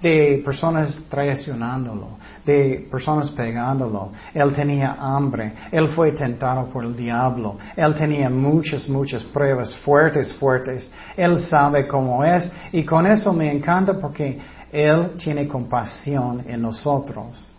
De 0.02 0.42
personas 0.44 1.02
traicionándolo, 1.08 2.18
de 2.44 2.86
personas 2.90 3.30
pegándolo. 3.30 4.12
Él 4.34 4.52
tenía 4.52 4.96
hambre, 4.98 5.52
él 5.72 5.88
fue 5.88 6.12
tentado 6.12 6.66
por 6.66 6.84
el 6.84 6.96
diablo, 6.96 7.56
él 7.76 7.94
tenía 7.94 8.30
muchas, 8.30 8.88
muchas 8.88 9.22
pruebas 9.24 9.74
fuertes, 9.76 10.34
fuertes. 10.34 10.90
Él 11.16 11.40
sabe 11.40 11.86
cómo 11.86 12.24
es 12.24 12.50
y 12.72 12.84
con 12.84 13.06
eso 13.06 13.32
me 13.32 13.50
encanta 13.50 13.94
porque 13.94 14.38
él 14.70 15.12
tiene 15.16 15.46
compasión 15.48 16.44
en 16.46 16.62
nosotros. 16.62 17.50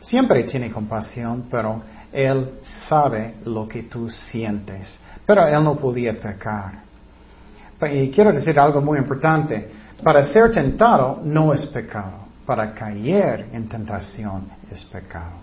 Siempre 0.00 0.44
tiene 0.44 0.70
compasión, 0.70 1.44
pero 1.50 1.82
Él 2.10 2.60
sabe 2.88 3.34
lo 3.44 3.68
que 3.68 3.82
tú 3.84 4.08
sientes. 4.08 4.98
Pero 5.26 5.46
Él 5.46 5.62
no 5.62 5.76
podía 5.76 6.18
pecar. 6.18 6.80
Y 7.92 8.10
quiero 8.10 8.32
decir 8.32 8.58
algo 8.58 8.80
muy 8.80 8.98
importante. 8.98 9.70
Para 10.02 10.24
ser 10.24 10.50
tentado 10.50 11.20
no 11.22 11.52
es 11.52 11.66
pecado. 11.66 12.28
Para 12.46 12.72
caer 12.72 13.46
en 13.52 13.68
tentación 13.68 14.48
es 14.70 14.84
pecado. 14.84 15.36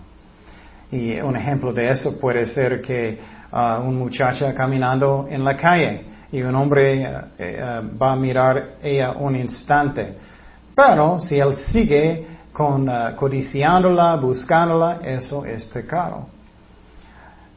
Y 0.90 1.20
un 1.20 1.36
ejemplo 1.36 1.72
de 1.72 1.90
eso 1.90 2.18
puede 2.18 2.44
ser 2.46 2.82
que 2.82 3.18
uh, 3.52 3.80
un 3.86 3.96
muchacha 3.96 4.52
caminando 4.54 5.26
en 5.30 5.44
la 5.44 5.56
calle 5.56 6.04
y 6.32 6.42
un 6.42 6.54
hombre 6.54 7.06
uh, 7.06 7.42
uh, 7.42 7.98
va 7.98 8.12
a 8.12 8.16
mirar 8.16 8.70
ella 8.82 9.12
un 9.12 9.36
instante. 9.36 10.16
Pero 10.74 11.20
si 11.20 11.38
él 11.38 11.54
sigue 11.72 12.26
con 12.52 12.90
codiciándola, 13.16 14.16
buscándola, 14.16 14.98
eso 15.04 15.44
es 15.44 15.64
pecado. 15.64 16.26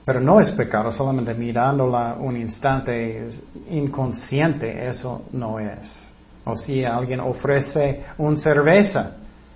Pero 0.06 0.20
no 0.20 0.40
es 0.40 0.52
pecado, 0.52 0.92
solamente 0.92 1.34
mirándola 1.34 2.16
un 2.20 2.38
instante 2.38 3.30
inconsciente, 3.70 4.88
eso 4.88 5.26
no 5.32 5.60
es. 5.60 6.11
O 6.46 6.56
si 6.56 6.84
alguien 6.84 7.20
ofrece 7.20 8.04
una 8.18 8.38
cerveza 8.38 9.12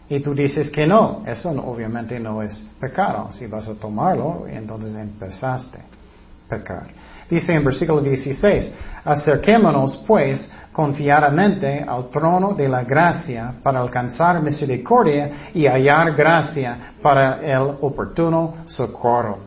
y 0.07 0.19
tú 0.19 0.35
dices 0.35 0.69
que 0.69 0.85
no, 0.85 1.23
eso 1.25 1.49
obviamente 1.49 2.19
no 2.19 2.43
es 2.43 2.63
pecado. 2.79 3.31
Si 3.31 3.47
vas 3.47 3.67
a 3.67 3.73
tomarlo, 3.73 4.45
entonces 4.47 4.95
empezaste 4.95 5.79
a 5.79 6.49
pecar. 6.49 6.87
Dice 7.29 7.53
en 7.53 7.63
versículo 7.63 8.01
16, 8.01 8.71
acerquémonos 9.03 9.97
pues 10.05 10.47
confiadamente 10.71 11.83
al 11.87 12.09
trono 12.09 12.53
de 12.53 12.67
la 12.67 12.83
gracia 12.83 13.53
para 13.63 13.79
alcanzar 13.79 14.41
misericordia 14.43 15.49
y 15.53 15.65
hallar 15.65 16.13
gracia 16.13 16.93
para 17.01 17.39
el 17.41 17.77
oportuno 17.81 18.57
socorro. 18.65 19.39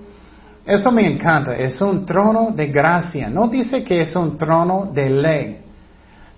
Eso 0.64 0.91
me 0.91 1.07
encanta, 1.07 1.57
es 1.57 1.80
un 1.80 2.05
trono 2.05 2.51
de 2.51 2.66
gracia, 2.66 3.30
no 3.30 3.47
dice 3.47 3.84
que 3.84 4.01
es 4.01 4.16
un 4.16 4.36
trono 4.36 4.91
de 4.93 5.09
ley. 5.09 5.67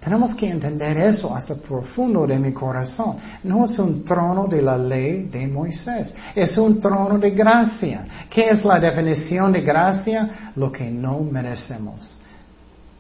Tenemos 0.00 0.34
que 0.34 0.48
entender 0.48 0.96
eso 0.96 1.34
hasta 1.34 1.54
profundo 1.54 2.26
de 2.26 2.38
mi 2.38 2.52
corazón. 2.52 3.18
No 3.44 3.66
es 3.66 3.78
un 3.78 4.02
trono 4.02 4.46
de 4.46 4.62
la 4.62 4.78
ley 4.78 5.28
de 5.30 5.46
Moisés, 5.46 6.14
es 6.34 6.56
un 6.56 6.80
trono 6.80 7.18
de 7.18 7.30
gracia. 7.30 8.06
¿Qué 8.30 8.48
es 8.48 8.64
la 8.64 8.80
definición 8.80 9.52
de 9.52 9.60
gracia? 9.60 10.52
Lo 10.56 10.72
que 10.72 10.90
no 10.90 11.20
merecemos 11.20 12.19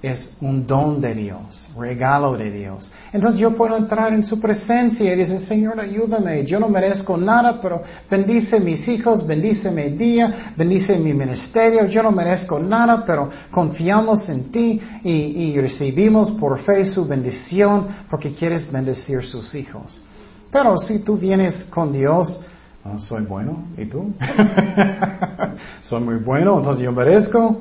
es 0.02 0.34
un 0.40 0.66
don 0.66 1.00
de 1.00 1.14
Dios, 1.14 1.68
regalo 1.78 2.34
de 2.34 2.50
Dios. 2.50 2.90
Entonces 3.12 3.38
yo 3.38 3.54
puedo 3.54 3.76
entrar 3.76 4.14
en 4.14 4.24
su 4.24 4.40
presencia 4.40 5.12
y 5.12 5.16
decir, 5.16 5.40
Señor, 5.40 5.78
ayúdame, 5.78 6.44
yo 6.46 6.58
no 6.58 6.68
merezco 6.68 7.18
nada, 7.18 7.60
pero 7.60 7.82
bendice 8.10 8.60
mis 8.60 8.88
hijos, 8.88 9.26
bendice 9.26 9.70
mi 9.70 9.90
día, 9.90 10.52
bendice 10.56 10.96
mi 10.96 11.12
ministerio, 11.12 11.86
yo 11.86 12.02
no 12.02 12.12
merezco 12.12 12.58
nada, 12.58 13.04
pero 13.04 13.28
confiamos 13.50 14.26
en 14.30 14.50
ti 14.50 14.80
y, 15.04 15.50
recibimos 15.60 16.30
por 16.32 16.58
fe 16.60 16.86
su 16.86 17.04
bendición 17.06 17.86
porque 18.08 18.32
quieres 18.32 18.70
bendecir 18.70 19.26
sus 19.26 19.54
hijos. 19.54 20.00
Pero 20.50 20.78
si 20.78 21.00
tú 21.00 21.16
vienes 21.16 21.64
con 21.64 21.92
Dios, 21.92 22.42
oh, 22.84 22.98
soy 22.98 23.24
bueno, 23.24 23.64
¿y 23.76 23.84
tú? 23.84 24.14
soy 25.82 26.00
muy 26.00 26.16
bueno, 26.16 26.58
entonces 26.58 26.84
yo 26.84 26.92
merezco 26.92 27.60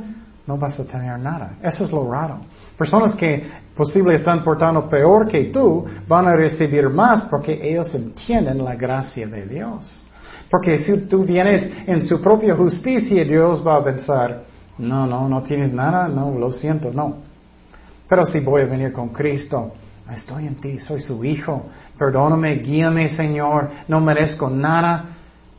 no 0.50 0.58
vas 0.58 0.80
a 0.80 0.84
tener 0.84 1.20
nada. 1.20 1.58
Eso 1.62 1.84
es 1.84 1.92
lo 1.92 2.12
raro. 2.12 2.40
Personas 2.76 3.14
que 3.14 3.48
posible 3.76 4.16
están 4.16 4.44
portando 4.44 4.90
peor 4.90 5.28
que 5.28 5.44
tú 5.46 5.86
van 6.08 6.28
a 6.28 6.36
recibir 6.36 6.90
más 6.90 7.22
porque 7.30 7.60
ellos 7.62 7.94
entienden 7.94 8.66
la 8.66 8.74
gracia 8.74 9.28
de 9.28 9.46
Dios. 9.46 10.04
Porque 10.50 10.80
si 10.80 11.02
tú 11.02 11.24
vienes 11.24 11.72
en 11.86 12.02
su 12.02 12.20
propia 12.20 12.56
justicia, 12.56 13.24
Dios 13.24 13.64
va 13.66 13.76
a 13.76 13.84
pensar, 13.84 14.42
no, 14.80 15.06
no, 15.06 15.30
no 15.30 15.44
tienes 15.44 15.72
nada, 15.72 16.08
no, 16.08 16.32
lo 16.32 16.52
siento, 16.52 16.92
no. 16.92 17.18
Pero 18.08 18.26
si 18.26 18.40
voy 18.40 18.64
a 18.64 18.66
venir 18.66 18.92
con 18.92 19.10
Cristo, 19.10 19.74
estoy 20.12 20.48
en 20.48 20.56
ti, 20.56 20.80
soy 20.80 21.00
su 21.00 21.24
hijo, 21.24 21.68
perdóname, 21.96 22.56
guíame, 22.56 23.08
Señor, 23.10 23.70
no 23.88 24.00
merezco 24.00 24.50
nada, 24.50 25.06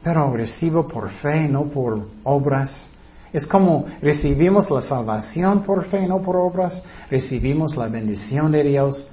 pero 0.02 0.32
recibo 0.32 0.88
por 0.88 1.10
fe, 1.10 1.46
no 1.46 1.66
por 1.66 2.08
obras. 2.24 2.89
Es 3.32 3.46
como 3.46 3.86
recibimos 4.02 4.70
la 4.70 4.82
salvación 4.82 5.62
por 5.62 5.84
fe, 5.84 6.06
no 6.06 6.20
por 6.20 6.36
obras. 6.36 6.82
Recibimos 7.10 7.76
la 7.76 7.88
bendición 7.88 8.50
de 8.50 8.64
Dios 8.64 9.08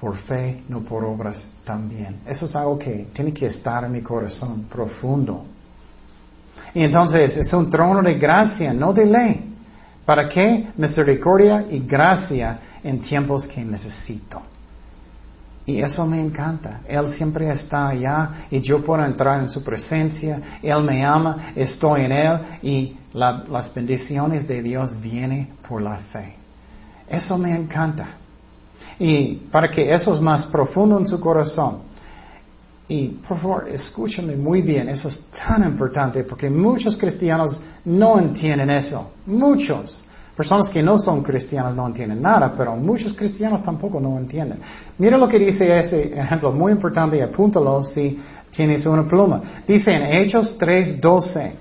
por 0.00 0.16
fe, 0.16 0.62
no 0.68 0.80
por 0.80 1.04
obras 1.04 1.46
también. 1.64 2.20
Eso 2.26 2.46
es 2.46 2.56
algo 2.56 2.78
que 2.78 3.08
tiene 3.12 3.32
que 3.32 3.46
estar 3.46 3.84
en 3.84 3.92
mi 3.92 4.00
corazón 4.00 4.64
profundo. 4.64 5.44
Y 6.74 6.82
entonces 6.82 7.36
es 7.36 7.52
un 7.52 7.70
trono 7.70 8.02
de 8.02 8.14
gracia, 8.14 8.72
no 8.72 8.92
de 8.92 9.06
ley. 9.06 9.54
¿Para 10.04 10.28
qué? 10.28 10.68
Misericordia 10.76 11.64
y 11.70 11.80
gracia 11.80 12.58
en 12.82 13.00
tiempos 13.00 13.46
que 13.46 13.64
necesito. 13.64 14.40
Y 15.66 15.80
eso 15.80 16.06
me 16.06 16.20
encanta. 16.20 16.80
Él 16.86 17.12
siempre 17.14 17.50
está 17.50 17.88
allá 17.88 18.46
y 18.50 18.60
yo 18.60 18.84
puedo 18.84 19.04
entrar 19.04 19.40
en 19.40 19.50
su 19.50 19.64
presencia. 19.64 20.60
Él 20.62 20.84
me 20.84 21.04
ama, 21.04 21.52
estoy 21.56 22.02
en 22.02 22.12
Él 22.12 22.38
y 22.62 22.96
las 23.16 23.74
bendiciones 23.74 24.46
de 24.46 24.62
Dios 24.62 25.00
vienen 25.00 25.48
por 25.66 25.80
la 25.80 25.96
fe. 25.96 26.34
Eso 27.08 27.38
me 27.38 27.56
encanta. 27.56 28.08
Y 28.98 29.36
para 29.50 29.70
que 29.70 29.92
eso 29.92 30.14
es 30.14 30.20
más 30.20 30.44
profundo 30.46 30.98
en 30.98 31.06
su 31.06 31.18
corazón. 31.18 31.78
Y 32.88 33.08
por 33.08 33.38
favor, 33.38 33.68
escúchame 33.68 34.36
muy 34.36 34.62
bien, 34.62 34.88
eso 34.88 35.08
es 35.08 35.20
tan 35.46 35.64
importante 35.64 36.22
porque 36.22 36.48
muchos 36.48 36.96
cristianos 36.96 37.60
no 37.84 38.18
entienden 38.18 38.70
eso. 38.70 39.12
Muchos. 39.26 40.04
Personas 40.36 40.68
que 40.68 40.82
no 40.82 40.98
son 40.98 41.22
cristianos 41.22 41.74
no 41.74 41.86
entienden 41.86 42.20
nada, 42.20 42.52
pero 42.54 42.76
muchos 42.76 43.14
cristianos 43.14 43.62
tampoco 43.62 43.98
no 43.98 44.18
entienden. 44.18 44.58
Mira 44.98 45.16
lo 45.16 45.26
que 45.26 45.38
dice 45.38 45.80
ese 45.80 46.20
ejemplo, 46.20 46.52
muy 46.52 46.72
importante, 46.72 47.16
y 47.16 47.22
apúntalo 47.22 47.82
si 47.82 48.20
tienes 48.50 48.84
una 48.84 49.04
pluma. 49.04 49.62
Dice 49.66 49.92
en 49.92 50.14
Hechos 50.14 50.58
3:12, 50.58 51.52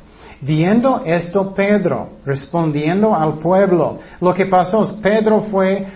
viendo 0.42 1.02
esto 1.06 1.54
Pedro, 1.54 2.10
respondiendo 2.26 3.16
al 3.16 3.36
pueblo, 3.36 4.00
lo 4.22 4.34
que 4.34 4.46
pasó 4.46 4.84
es 4.84 4.92
Pedro 4.94 5.42
fue 5.52 5.88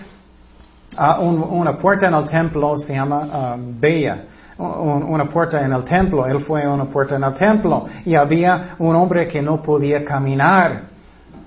a 0.98 1.20
una 1.20 1.78
puerta 1.78 2.08
en 2.08 2.14
el 2.14 2.26
templo, 2.26 2.78
se 2.78 2.94
llama 2.94 3.56
um, 3.56 3.80
Bella 3.80 4.24
una 4.60 5.26
puerta 5.26 5.66
en 5.66 5.72
el 5.72 5.84
templo, 5.86 6.28
él 6.28 6.42
fue 6.42 6.64
a 6.64 6.72
una 6.72 6.86
puerta 6.86 7.16
en 7.16 7.24
el 7.24 7.34
templo 7.34 7.86
y 8.06 8.16
había 8.16 8.76
un 8.80 8.96
hombre 8.96 9.28
que 9.28 9.42
no 9.42 9.62
podía 9.62 10.04
caminar. 10.04 10.90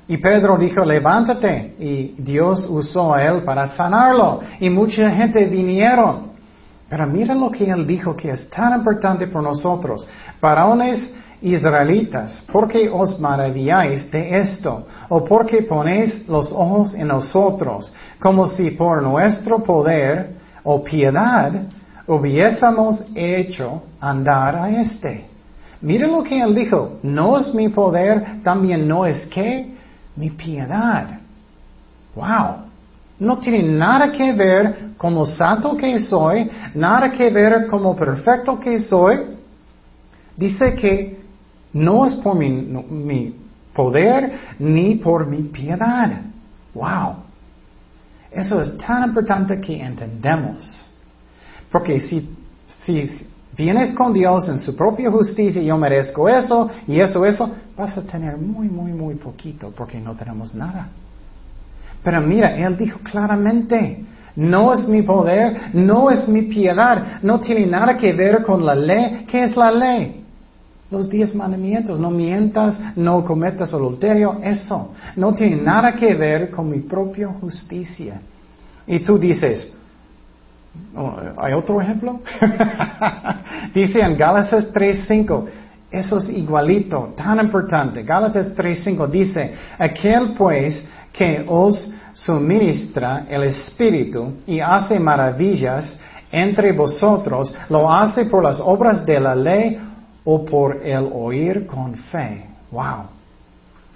Y 0.08 0.16
Pedro 0.16 0.56
dijo, 0.56 0.84
levántate. 0.84 1.74
Y 1.78 2.14
Dios 2.18 2.66
usó 2.68 3.14
a 3.14 3.22
él 3.24 3.42
para 3.42 3.68
sanarlo. 3.68 4.40
Y 4.60 4.68
mucha 4.68 5.08
gente 5.10 5.44
vinieron. 5.44 6.32
Pero 6.88 7.06
miren 7.06 7.40
lo 7.40 7.50
que 7.50 7.70
él 7.70 7.86
dijo 7.86 8.14
que 8.16 8.30
es 8.30 8.50
tan 8.50 8.78
importante 8.78 9.26
por 9.26 9.42
nosotros. 9.42 10.06
Varones 10.40 11.14
israelitas, 11.42 12.42
¿por 12.50 12.68
qué 12.68 12.88
os 12.88 13.18
maravilláis 13.18 14.10
de 14.10 14.38
esto? 14.38 14.86
¿O 15.08 15.24
por 15.24 15.46
qué 15.46 15.62
ponéis 15.62 16.26
los 16.28 16.52
ojos 16.52 16.94
en 16.94 17.08
nosotros, 17.08 17.92
como 18.20 18.46
si 18.46 18.70
por 18.70 19.02
nuestro 19.02 19.62
poder 19.62 20.34
o 20.62 20.82
piedad 20.82 21.52
hubiésemos 22.06 23.02
hecho 23.14 23.82
andar 24.00 24.56
a 24.56 24.70
este? 24.70 25.26
Miren 25.80 26.12
lo 26.12 26.22
que 26.22 26.40
él 26.40 26.54
dijo, 26.54 26.98
no 27.02 27.38
es 27.38 27.52
mi 27.52 27.68
poder, 27.68 28.42
también 28.44 28.86
no 28.86 29.04
es 29.04 29.26
que 29.26 29.74
mi 30.14 30.30
piedad. 30.30 31.18
Wow. 32.14 32.66
No 33.18 33.38
tiene 33.38 33.62
nada 33.62 34.10
que 34.10 34.32
ver 34.32 34.92
como 34.96 35.26
santo 35.26 35.76
que 35.76 35.98
soy, 35.98 36.48
nada 36.74 37.10
que 37.10 37.30
ver 37.30 37.66
como 37.68 37.96
perfecto 37.96 38.58
que 38.58 38.78
soy. 38.78 39.20
Dice 40.36 40.74
que 40.74 41.21
no 41.72 42.06
es 42.06 42.14
por 42.14 42.36
mi, 42.36 43.34
poder 43.74 44.32
ni 44.58 44.96
por 44.96 45.26
mi 45.26 45.42
piedad. 45.44 46.22
Wow. 46.74 47.16
Eso 48.30 48.60
es 48.60 48.76
tan 48.78 49.08
importante 49.08 49.60
que 49.60 49.80
entendemos. 49.80 50.90
Porque 51.70 52.00
si, 52.00 52.28
si 52.84 53.08
vienes 53.56 53.92
con 53.92 54.12
Dios 54.12 54.48
en 54.48 54.58
su 54.58 54.74
propia 54.74 55.10
justicia, 55.10 55.62
yo 55.62 55.76
merezco 55.78 56.28
eso 56.28 56.70
y 56.86 57.00
eso, 57.00 57.24
eso, 57.24 57.50
vas 57.76 57.96
a 57.96 58.02
tener 58.02 58.36
muy, 58.36 58.68
muy, 58.68 58.92
muy 58.92 59.14
poquito 59.14 59.72
porque 59.76 60.00
no 60.00 60.14
tenemos 60.14 60.54
nada. 60.54 60.88
Pero 62.02 62.20
mira, 62.20 62.56
Él 62.56 62.76
dijo 62.76 62.98
claramente, 63.00 64.04
No 64.34 64.72
es 64.72 64.88
mi 64.88 65.02
poder, 65.02 65.74
no 65.74 66.10
es 66.10 66.26
mi 66.26 66.42
piedad, 66.42 67.20
no 67.22 67.40
tiene 67.40 67.66
nada 67.66 67.96
que 67.98 68.14
ver 68.14 68.42
con 68.42 68.64
la 68.64 68.74
ley. 68.74 69.26
¿Qué 69.28 69.44
es 69.44 69.56
la 69.56 69.70
ley? 69.70 70.21
Los 70.92 71.08
diez 71.08 71.34
mandamientos, 71.34 71.98
no 71.98 72.10
mientas, 72.10 72.78
no 72.96 73.24
cometas 73.24 73.72
adulterio, 73.72 74.36
eso. 74.42 74.92
No 75.16 75.32
tiene 75.32 75.56
nada 75.56 75.94
que 75.94 76.14
ver 76.14 76.50
con 76.50 76.68
mi 76.68 76.80
propia 76.80 77.28
justicia. 77.28 78.20
Y 78.86 78.98
tú 78.98 79.18
dices, 79.18 79.72
oh, 80.94 81.14
¿hay 81.38 81.54
otro 81.54 81.80
ejemplo? 81.80 82.20
Dice 83.74 84.00
en 84.00 84.18
Gálatas 84.18 84.70
3.5, 84.70 85.44
eso 85.90 86.18
es 86.18 86.28
igualito, 86.28 87.14
tan 87.16 87.40
importante. 87.40 88.02
Gálatas 88.02 88.54
3.5 88.54 89.08
dice, 89.08 89.54
aquel 89.78 90.34
pues 90.34 90.84
que 91.10 91.42
os 91.48 91.90
suministra 92.12 93.24
el 93.30 93.44
Espíritu 93.44 94.34
y 94.46 94.60
hace 94.60 95.00
maravillas 95.00 95.98
entre 96.30 96.72
vosotros, 96.72 97.54
lo 97.70 97.90
hace 97.90 98.26
por 98.26 98.44
las 98.44 98.60
obras 98.60 99.06
de 99.06 99.20
la 99.20 99.34
ley 99.34 99.78
o 100.24 100.44
por 100.44 100.76
el 100.84 101.08
oír 101.12 101.66
con 101.66 101.94
fe. 101.94 102.46
Wow. 102.70 103.06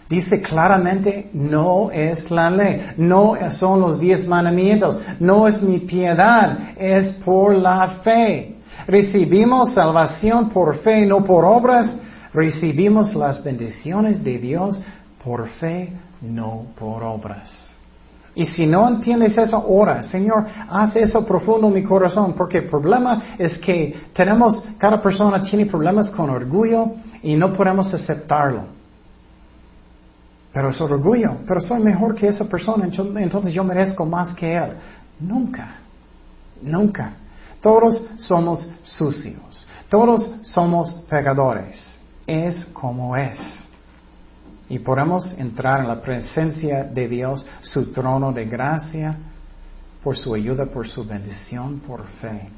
Dice 0.08 0.40
claramente, 0.40 1.30
no 1.32 1.90
es 1.90 2.30
la 2.30 2.48
ley, 2.48 2.80
no 2.96 3.34
son 3.50 3.80
los 3.80 3.98
diez 3.98 4.26
mandamientos, 4.26 4.98
no 5.18 5.48
es 5.48 5.60
mi 5.60 5.80
piedad, 5.80 6.76
es 6.76 7.10
por 7.24 7.54
la 7.54 7.88
fe. 8.04 8.54
Recibimos 8.86 9.74
salvación 9.74 10.50
por 10.50 10.76
fe, 10.76 11.04
no 11.06 11.24
por 11.24 11.44
obras. 11.44 11.96
Recibimos 12.32 13.14
las 13.14 13.42
bendiciones 13.42 14.22
de 14.22 14.38
Dios 14.38 14.80
por 15.24 15.48
fe, 15.48 15.92
no 16.20 16.66
por 16.78 17.02
obras. 17.02 17.65
Y 18.36 18.44
si 18.44 18.66
no 18.66 18.86
entiendes 18.86 19.36
eso, 19.38 19.64
ora, 19.66 20.02
Señor, 20.02 20.44
haz 20.68 20.94
eso 20.94 21.24
profundo 21.24 21.68
en 21.68 21.72
mi 21.72 21.82
corazón, 21.82 22.34
porque 22.34 22.58
el 22.58 22.66
problema 22.68 23.34
es 23.38 23.56
que 23.56 24.08
tenemos, 24.12 24.62
cada 24.76 25.00
persona 25.00 25.40
tiene 25.40 25.64
problemas 25.64 26.10
con 26.10 26.28
orgullo 26.28 26.96
y 27.22 27.34
no 27.34 27.50
podemos 27.54 27.92
aceptarlo. 27.94 28.64
Pero 30.52 30.68
es 30.68 30.78
orgullo, 30.82 31.38
pero 31.48 31.62
soy 31.62 31.80
mejor 31.80 32.14
que 32.14 32.28
esa 32.28 32.44
persona, 32.44 32.84
entonces 32.84 33.54
yo 33.54 33.64
merezco 33.64 34.04
más 34.04 34.34
que 34.34 34.54
él. 34.54 34.72
Nunca, 35.18 35.76
nunca. 36.60 37.14
Todos 37.62 38.04
somos 38.16 38.68
sucios, 38.82 39.66
todos 39.88 40.30
somos 40.42 40.92
pecadores. 41.08 41.98
Es 42.26 42.66
como 42.66 43.16
es 43.16 43.65
y 44.68 44.78
podemos 44.78 45.32
entrar 45.38 45.80
en 45.80 45.88
la 45.88 46.00
presencia 46.00 46.84
de 46.84 47.08
Dios, 47.08 47.46
su 47.60 47.92
trono 47.92 48.32
de 48.32 48.46
gracia, 48.46 49.16
por 50.02 50.16
su 50.16 50.34
ayuda, 50.34 50.66
por 50.66 50.86
su 50.86 51.04
bendición, 51.04 51.80
por 51.80 52.04
fe. 52.20 52.48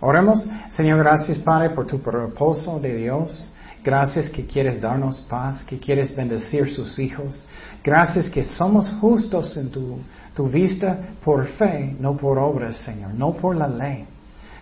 Oremos, 0.00 0.46
Señor, 0.70 0.98
gracias 0.98 1.38
Padre 1.38 1.70
por 1.70 1.86
tu 1.86 2.00
propósito 2.00 2.80
de 2.80 2.96
Dios. 2.96 3.48
Gracias 3.84 4.30
que 4.30 4.46
quieres 4.46 4.80
darnos 4.80 5.20
paz, 5.22 5.64
que 5.64 5.78
quieres 5.78 6.14
bendecir 6.14 6.72
sus 6.72 6.98
hijos. 6.98 7.44
Gracias 7.82 8.30
que 8.30 8.44
somos 8.44 8.88
justos 9.00 9.56
en 9.56 9.70
tu, 9.70 9.98
tu 10.34 10.48
vista 10.48 10.98
por 11.24 11.46
fe, 11.46 11.96
no 11.98 12.16
por 12.16 12.38
obras, 12.38 12.76
Señor, 12.76 13.14
no 13.14 13.32
por 13.32 13.56
la 13.56 13.66
ley. 13.66 14.06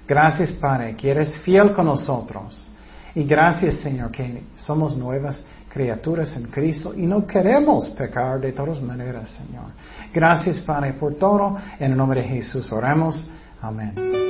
Gracias, 0.08 0.52
Padre, 0.52 0.96
que 0.96 1.10
eres 1.10 1.36
fiel 1.38 1.72
con 1.72 1.86
nosotros. 1.86 2.72
Y 3.14 3.24
gracias, 3.24 3.76
Señor, 3.76 4.10
que 4.10 4.42
somos 4.56 4.96
nuevas 4.96 5.44
criaturas 5.72 6.36
en 6.36 6.44
Cristo 6.44 6.92
y 6.94 7.06
no 7.06 7.26
queremos 7.26 7.88
pecar 7.90 8.40
de 8.40 8.52
todas 8.52 8.82
maneras, 8.82 9.30
Señor. 9.30 9.70
Gracias, 10.12 10.60
Padre, 10.60 10.94
por 10.94 11.14
todo. 11.14 11.56
En 11.78 11.92
el 11.92 11.96
nombre 11.96 12.22
de 12.22 12.28
Jesús 12.28 12.70
oramos. 12.72 13.26
Amén. 13.62 14.29